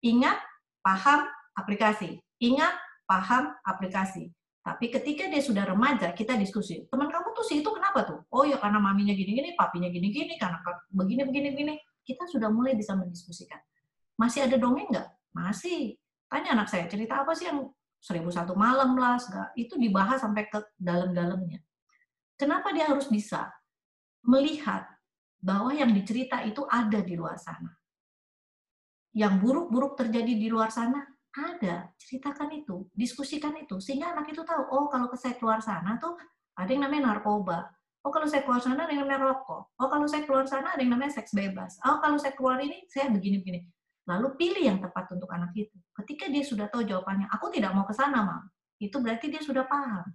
ingat, 0.00 0.40
paham, 0.80 1.28
aplikasi. 1.52 2.16
Ingat, 2.40 2.72
paham, 3.04 3.52
aplikasi. 3.68 4.32
Tapi 4.64 4.88
ketika 4.88 5.28
dia 5.28 5.44
sudah 5.44 5.68
remaja, 5.68 6.16
kita 6.16 6.40
diskusi. 6.40 6.88
Teman 6.88 7.12
kamu 7.12 7.28
tuh 7.36 7.44
si 7.44 7.60
itu 7.60 7.68
kenapa 7.68 8.08
tuh? 8.08 8.24
Oh 8.32 8.48
ya 8.48 8.56
karena 8.56 8.80
maminya 8.80 9.12
gini-gini, 9.12 9.52
papinya 9.52 9.92
gini-gini, 9.92 10.40
karena 10.40 10.64
begini-begini-begini. 10.88 12.04
Kita 12.08 12.24
sudah 12.24 12.48
mulai 12.48 12.72
bisa 12.72 12.96
mendiskusikan. 12.96 13.60
Masih 14.16 14.48
ada 14.48 14.56
dongeng 14.56 14.88
nggak? 14.88 15.08
Masih. 15.36 16.00
Tanya 16.28 16.54
anak 16.54 16.68
saya, 16.68 16.84
cerita 16.84 17.24
apa 17.24 17.32
sih 17.32 17.48
yang 17.48 17.64
seribu 17.98 18.28
satu 18.28 18.54
malam 18.54 18.94
lah, 18.94 19.16
segala. 19.16 19.50
itu 19.56 19.74
dibahas 19.80 20.20
sampai 20.20 20.46
ke 20.46 20.60
dalam-dalamnya. 20.76 21.58
Kenapa 22.38 22.70
dia 22.70 22.86
harus 22.86 23.10
bisa 23.10 23.50
melihat 24.22 24.86
bahwa 25.42 25.74
yang 25.74 25.90
dicerita 25.90 26.44
itu 26.46 26.62
ada 26.68 27.00
di 27.02 27.18
luar 27.18 27.40
sana? 27.40 27.74
Yang 29.16 29.34
buruk-buruk 29.42 29.98
terjadi 29.98 30.36
di 30.36 30.46
luar 30.46 30.70
sana, 30.70 31.02
ada, 31.34 31.90
ceritakan 31.98 32.62
itu, 32.62 32.86
diskusikan 32.94 33.56
itu, 33.58 33.80
sehingga 33.82 34.14
anak 34.14 34.30
itu 34.30 34.44
tahu, 34.44 34.62
oh 34.70 34.86
kalau 34.86 35.10
saya 35.18 35.34
keluar 35.40 35.58
sana 35.58 35.98
tuh 35.98 36.14
ada 36.54 36.70
yang 36.70 36.86
namanya 36.86 37.14
narkoba, 37.14 37.66
oh 38.04 38.10
kalau 38.10 38.26
saya 38.26 38.42
keluar 38.46 38.62
sana 38.62 38.86
ada 38.86 38.92
yang 38.94 39.06
namanya 39.06 39.32
rokok, 39.32 39.74
oh 39.74 39.88
kalau 39.90 40.06
saya 40.06 40.22
keluar 40.26 40.46
sana 40.46 40.74
ada 40.74 40.82
yang 40.82 40.92
namanya 40.94 41.14
seks 41.18 41.34
bebas, 41.34 41.78
oh 41.86 41.98
kalau 41.98 42.18
saya 42.20 42.34
keluar 42.34 42.58
ini 42.62 42.86
saya 42.90 43.10
begini-begini. 43.10 43.66
Lalu 44.08 44.40
pilih 44.40 44.64
yang 44.64 44.80
tepat 44.80 45.12
untuk 45.12 45.28
anak 45.28 45.52
itu. 45.52 45.76
Ketika 45.92 46.32
dia 46.32 46.40
sudah 46.40 46.72
tahu 46.72 46.88
jawabannya, 46.88 47.28
aku 47.28 47.52
tidak 47.52 47.76
mau 47.76 47.84
ke 47.84 47.92
sana, 47.92 48.24
Mam. 48.24 48.48
Itu 48.80 49.04
berarti 49.04 49.28
dia 49.28 49.44
sudah 49.44 49.68
paham. 49.68 50.08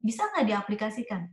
Bisa 0.00 0.24
nggak 0.32 0.48
diaplikasikan? 0.48 1.28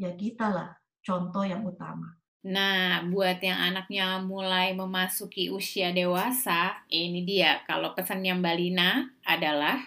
Ya 0.00 0.16
kita 0.16 0.48
lah, 0.48 0.72
contoh 1.04 1.44
yang 1.44 1.68
utama. 1.68 2.16
Nah, 2.42 3.06
buat 3.06 3.38
yang 3.38 3.54
anaknya 3.54 4.18
mulai 4.24 4.74
memasuki 4.74 5.52
usia 5.52 5.94
dewasa, 5.94 6.80
ini 6.90 7.22
dia. 7.22 7.60
Kalau 7.68 7.92
pesannya 7.92 8.34
Mbak 8.34 8.56
Lina 8.58 9.06
adalah... 9.22 9.78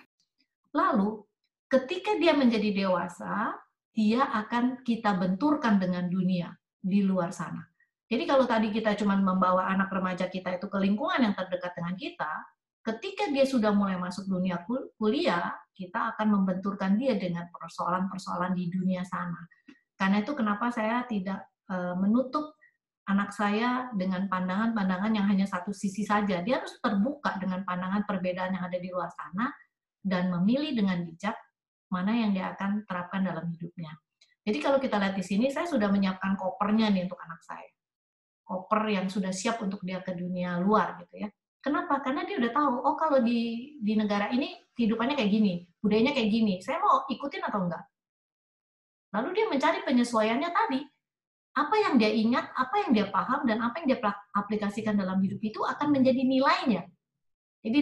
Lalu, 0.72 1.26
ketika 1.68 2.16
dia 2.16 2.32
menjadi 2.32 2.86
dewasa, 2.86 3.60
dia 3.92 4.24
akan 4.24 4.86
kita 4.88 5.20
benturkan 5.20 5.82
dengan 5.82 6.08
dunia 6.08 6.54
di 6.80 7.04
luar 7.04 7.34
sana. 7.34 7.66
Jadi 8.15 8.23
kalau 8.23 8.47
tadi 8.47 8.71
kita 8.71 8.95
cuma 8.95 9.19
membawa 9.19 9.67
anak 9.67 9.91
remaja 9.91 10.32
kita 10.32 10.56
itu 10.56 10.71
ke 10.71 10.78
lingkungan 10.80 11.19
yang 11.19 11.36
terdekat 11.36 11.75
dengan 11.75 11.99
kita, 11.99 12.32
ketika 12.80 13.28
dia 13.28 13.43
sudah 13.43 13.75
mulai 13.75 13.99
masuk 13.99 14.32
dunia 14.32 14.63
kuliah, 14.95 15.51
kita 15.75 16.15
akan 16.15 16.39
membenturkan 16.39 16.95
dia 16.95 17.19
dengan 17.19 17.51
persoalan-persoalan 17.51 18.56
di 18.56 18.71
dunia 18.71 19.04
sana. 19.04 19.43
Karena 19.99 20.23
itu 20.23 20.32
kenapa 20.32 20.71
saya 20.71 21.04
tidak 21.04 21.43
Eh, 21.65 21.95
menutup 21.97 22.54
anak 23.10 23.34
saya 23.34 23.89
dengan 23.97 24.30
pandangan-pandangan 24.30 25.10
yang 25.17 25.25
hanya 25.25 25.49
satu 25.49 25.73
sisi 25.73 26.06
saja. 26.06 26.45
Dia 26.45 26.62
harus 26.62 26.78
terbuka 26.78 27.41
dengan 27.41 27.65
pandangan 27.65 28.06
perbedaan 28.06 28.54
yang 28.54 28.65
ada 28.69 28.78
di 28.78 28.89
luar 28.93 29.10
sana 29.10 29.49
dan 30.06 30.30
memilih 30.30 30.78
dengan 30.78 31.01
bijak 31.01 31.34
mana 31.89 32.13
yang 32.13 32.38
dia 32.38 32.54
akan 32.54 32.86
terapkan 32.86 33.25
dalam 33.25 33.49
hidupnya. 33.49 33.97
Jadi 34.45 34.58
kalau 34.62 34.78
kita 34.78 35.01
lihat 35.01 35.17
di 35.17 35.25
sini, 35.25 35.49
saya 35.49 35.65
sudah 35.65 35.89
menyiapkan 35.89 36.38
kopernya 36.38 36.93
nih 36.93 37.10
untuk 37.10 37.17
anak 37.17 37.41
saya. 37.41 37.65
Koper 38.46 38.86
yang 38.94 39.10
sudah 39.10 39.34
siap 39.34 39.58
untuk 39.66 39.82
dia 39.82 40.06
ke 40.06 40.14
dunia 40.14 40.62
luar 40.62 41.02
gitu 41.02 41.26
ya. 41.26 41.30
Kenapa? 41.66 41.98
Karena 42.06 42.22
dia 42.30 42.38
udah 42.38 42.52
tahu, 42.54 42.74
oh 42.86 42.94
kalau 42.94 43.26
di 43.26 43.74
di 43.82 43.98
negara 43.98 44.30
ini 44.30 44.54
kehidupannya 44.78 45.18
kayak 45.18 45.32
gini, 45.34 45.54
budayanya 45.82 46.14
kayak 46.14 46.30
gini. 46.30 46.62
Saya 46.62 46.78
mau 46.78 47.10
ikutin 47.10 47.42
atau 47.42 47.66
enggak? 47.66 47.82
Lalu 49.18 49.30
dia 49.34 49.46
mencari 49.50 49.80
penyesuaiannya 49.82 50.50
tadi 50.54 50.80
apa 51.56 51.76
yang 51.80 51.96
dia 51.96 52.12
ingat, 52.12 52.52
apa 52.54 52.86
yang 52.86 52.92
dia 52.92 53.08
paham, 53.10 53.48
dan 53.48 53.64
apa 53.64 53.82
yang 53.82 53.96
dia 53.96 54.00
aplikasikan 54.36 54.94
dalam 55.00 55.24
hidup 55.24 55.40
itu 55.40 55.64
akan 55.64 55.88
menjadi 55.96 56.22
nilainya. 56.22 56.84
Jadi 57.66 57.80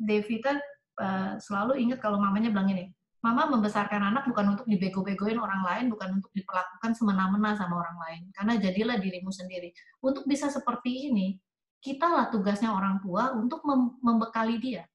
Devita 0.00 0.56
uh, 0.98 1.38
selalu 1.38 1.78
ingat 1.78 2.02
kalau 2.02 2.18
mamanya 2.18 2.50
bilang 2.50 2.72
ini, 2.72 2.90
Mama 3.20 3.52
membesarkan 3.52 4.00
anak 4.00 4.24
bukan 4.28 4.56
untuk 4.56 4.64
dibego-begoin 4.64 5.36
orang 5.36 5.60
lain, 5.60 5.84
bukan 5.92 6.20
untuk 6.20 6.32
diperlakukan 6.32 6.96
semena-mena 6.96 7.52
sama 7.52 7.84
orang 7.84 7.98
lain. 8.00 8.22
Karena 8.32 8.56
jadilah 8.56 8.96
dirimu 8.96 9.28
sendiri. 9.28 9.76
Untuk 10.00 10.24
bisa 10.24 10.48
seperti 10.48 11.12
ini, 11.12 11.36
kita 11.84 12.08
lah 12.08 12.26
tugasnya 12.32 12.72
orang 12.72 13.00
tua 13.04 13.36
untuk 13.36 13.60
membekali 14.00 14.56
dia. 14.56 14.88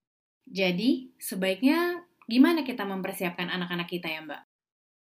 Jadi, 0.46 1.14
sebaiknya 1.22 2.02
gimana 2.26 2.66
kita 2.66 2.82
mempersiapkan 2.82 3.50
anak-anak 3.50 3.90
kita 3.90 4.10
ya, 4.10 4.22
Mbak? 4.26 4.42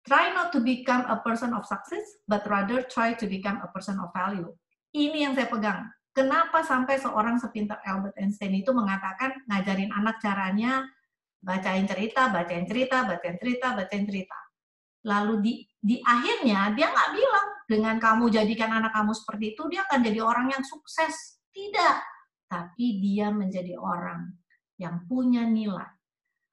try 0.07 0.35
not 0.35 0.51
to 0.51 0.59
become 0.59 1.07
a 1.07 1.19
person 1.23 1.55
of 1.55 1.67
success, 1.67 2.03
but 2.27 2.43
rather 2.51 2.83
try 2.83 3.15
to 3.15 3.27
become 3.27 3.63
a 3.63 3.69
person 3.71 3.99
of 4.03 4.11
value. 4.11 4.51
Ini 4.93 5.31
yang 5.31 5.33
saya 5.39 5.49
pegang. 5.49 5.89
Kenapa 6.13 6.61
sampai 6.61 7.01
seorang 7.01 7.41
sepintar 7.41 7.81
Albert 7.89 8.19
Einstein 8.21 8.53
itu 8.53 8.69
mengatakan 8.77 9.33
ngajarin 9.49 9.89
anak 9.97 10.21
caranya 10.21 10.85
bacain 11.43 11.85
cerita, 11.85 12.31
bacain 12.31 12.65
cerita, 12.65 13.05
bacain 13.05 13.37
cerita, 13.37 13.75
bacain 13.75 14.07
cerita. 14.07 14.39
Lalu 15.03 15.35
di 15.43 15.55
di 15.83 15.99
akhirnya 15.99 16.71
dia 16.79 16.95
nggak 16.95 17.11
bilang 17.11 17.47
dengan 17.67 17.97
kamu 17.99 18.31
jadikan 18.31 18.71
anak 18.71 18.95
kamu 18.95 19.11
seperti 19.11 19.59
itu 19.59 19.63
dia 19.67 19.83
akan 19.83 20.01
jadi 20.07 20.21
orang 20.23 20.47
yang 20.55 20.63
sukses. 20.63 21.43
Tidak. 21.51 21.97
Tapi 22.47 23.03
dia 23.03 23.29
menjadi 23.35 23.75
orang 23.77 24.31
yang 24.79 25.03
punya 25.11 25.43
nilai. 25.45 25.91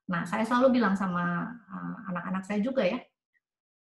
Nah, 0.09 0.25
saya 0.25 0.41
selalu 0.41 0.81
bilang 0.81 0.97
sama 0.97 1.45
eh, 1.53 1.95
anak-anak 2.09 2.43
saya 2.43 2.59
juga 2.59 2.81
ya, 2.81 2.97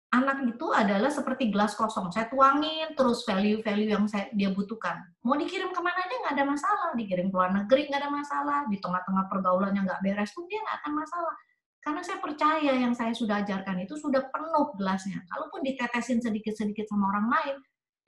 anak 0.08 0.40
itu 0.56 0.66
adalah 0.72 1.12
seperti 1.12 1.52
gelas 1.52 1.76
kosong. 1.76 2.08
Saya 2.08 2.32
tuangin 2.32 2.96
terus 2.96 3.28
value-value 3.28 3.92
yang 3.92 4.04
saya, 4.08 4.32
dia 4.32 4.48
butuhkan. 4.48 5.04
Mau 5.20 5.36
dikirim 5.36 5.68
ke 5.68 5.80
mana 5.84 6.00
aja 6.00 6.14
nggak 6.24 6.34
ada 6.34 6.46
masalah. 6.48 6.88
Dikirim 6.96 7.28
ke 7.28 7.36
luar 7.36 7.52
negeri 7.52 7.92
nggak 7.92 8.00
ada 8.00 8.10
masalah. 8.12 8.58
Di 8.72 8.80
tengah-tengah 8.80 9.24
pergaulannya 9.28 9.84
nggak 9.84 10.00
beres 10.00 10.32
pun 10.32 10.48
dia 10.48 10.64
nggak 10.64 10.76
akan 10.80 10.92
masalah. 10.96 11.34
Karena 11.78 12.00
saya 12.04 12.18
percaya 12.20 12.72
yang 12.72 12.92
saya 12.96 13.12
sudah 13.12 13.44
ajarkan 13.44 13.84
itu 13.84 13.94
sudah 14.00 14.24
penuh 14.32 14.66
gelasnya. 14.80 15.24
Kalaupun 15.28 15.60
ditetesin 15.64 16.24
sedikit-sedikit 16.24 16.88
sama 16.88 17.12
orang 17.12 17.26
lain, 17.28 17.56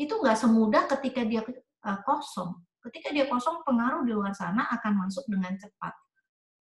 itu 0.01 0.17
nggak 0.17 0.37
semudah 0.41 0.89
ketika 0.97 1.23
dia 1.29 1.45
uh, 1.85 1.99
kosong. 2.05 2.57
Ketika 2.81 3.13
dia 3.13 3.29
kosong, 3.29 3.61
pengaruh 3.69 4.09
di 4.09 4.17
luar 4.17 4.33
sana 4.33 4.65
akan 4.73 5.05
masuk 5.05 5.29
dengan 5.29 5.53
cepat. 5.61 5.93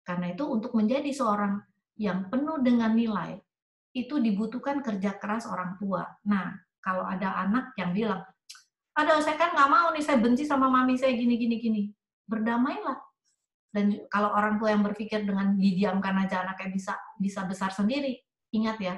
Karena 0.03 0.35
itu 0.35 0.43
untuk 0.43 0.75
menjadi 0.75 1.07
seorang 1.15 1.63
yang 1.95 2.27
penuh 2.27 2.59
dengan 2.59 2.91
nilai, 2.91 3.39
itu 4.05 4.21
dibutuhkan 4.21 4.79
kerja 4.79 5.17
keras 5.19 5.49
orang 5.49 5.75
tua. 5.75 6.05
Nah, 6.27 6.55
kalau 6.79 7.03
ada 7.03 7.35
anak 7.43 7.75
yang 7.75 7.91
bilang, 7.91 8.23
ada 8.95 9.19
saya 9.23 9.35
kan 9.39 9.55
nggak 9.55 9.69
mau 9.71 9.87
nih, 9.95 10.03
saya 10.03 10.17
benci 10.19 10.43
sama 10.43 10.67
mami 10.67 10.95
saya 10.95 11.15
gini, 11.15 11.35
gini, 11.39 11.55
gini. 11.59 11.81
Berdamailah. 12.27 12.99
Dan 13.69 14.09
kalau 14.09 14.33
orang 14.33 14.57
tua 14.57 14.73
yang 14.73 14.81
berpikir 14.81 15.23
dengan 15.23 15.53
didiamkan 15.53 16.25
aja 16.25 16.41
anaknya 16.41 16.73
bisa 16.73 16.93
bisa 17.21 17.45
besar 17.45 17.69
sendiri, 17.69 18.17
ingat 18.49 18.77
ya, 18.81 18.95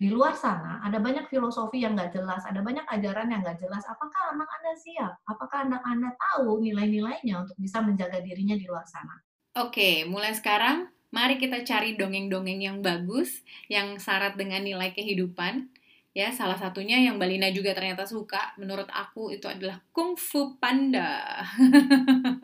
di 0.00 0.08
luar 0.08 0.32
sana 0.32 0.80
ada 0.80 0.96
banyak 0.96 1.28
filosofi 1.28 1.84
yang 1.84 1.92
nggak 1.92 2.16
jelas, 2.16 2.44
ada 2.48 2.64
banyak 2.64 2.84
ajaran 2.88 3.32
yang 3.32 3.40
nggak 3.44 3.60
jelas. 3.60 3.84
Apakah 3.84 4.32
anak 4.32 4.48
Anda 4.60 4.72
siap? 4.76 5.12
Apakah 5.28 5.68
anak 5.68 5.82
Anda 5.84 6.10
tahu 6.16 6.60
nilai-nilainya 6.60 7.44
untuk 7.44 7.56
bisa 7.60 7.84
menjaga 7.84 8.20
dirinya 8.20 8.56
di 8.56 8.64
luar 8.64 8.84
sana? 8.88 9.16
Oke, 9.60 10.08
mulai 10.08 10.32
sekarang 10.32 10.88
Mari 11.10 11.42
kita 11.42 11.66
cari 11.66 11.98
dongeng-dongeng 11.98 12.62
yang 12.62 12.78
bagus, 12.86 13.42
yang 13.66 13.98
syarat 13.98 14.38
dengan 14.38 14.62
nilai 14.62 14.94
kehidupan. 14.94 15.66
Ya, 16.10 16.30
salah 16.34 16.58
satunya 16.58 16.98
yang 17.02 17.18
Balina 17.18 17.50
juga 17.54 17.74
ternyata 17.74 18.06
suka, 18.06 18.54
menurut 18.58 18.86
aku 18.90 19.30
itu 19.34 19.46
adalah 19.46 19.78
Kung 19.90 20.14
Fu 20.14 20.58
Panda. 20.58 21.42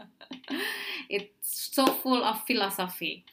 It's 1.15 1.75
so 1.75 1.87
full 1.87 2.23
of 2.23 2.43
philosophy. 2.47 3.27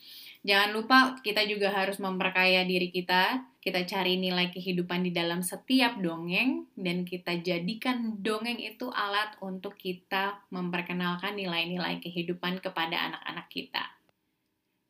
Jangan 0.43 0.76
lupa 0.76 0.98
kita 1.24 1.48
juga 1.48 1.72
harus 1.72 2.04
memperkaya 2.04 2.67
diri 2.67 2.91
kita. 2.91 3.48
Kita 3.63 3.88
cari 3.88 4.19
nilai 4.19 4.52
kehidupan 4.52 5.08
di 5.08 5.15
dalam 5.15 5.39
setiap 5.39 5.96
dongeng 6.04 6.67
dan 6.76 7.08
kita 7.08 7.39
jadikan 7.39 8.19
dongeng 8.19 8.60
itu 8.60 8.91
alat 8.91 9.39
untuk 9.39 9.80
kita 9.80 10.43
memperkenalkan 10.52 11.39
nilai-nilai 11.39 12.04
kehidupan 12.04 12.60
kepada 12.60 13.08
anak-anak 13.08 13.48
kita. 13.48 13.93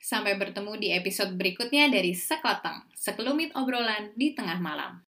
Sampai 0.04 0.36
bertemu 0.36 0.76
di 0.76 0.92
episode 0.92 1.32
berikutnya 1.39 1.88
dari 1.88 2.12
Sekoteng, 2.12 2.84
sekelumit 2.92 3.56
obrolan 3.56 4.12
di 4.20 4.36
tengah 4.36 4.60
malam. 4.60 5.00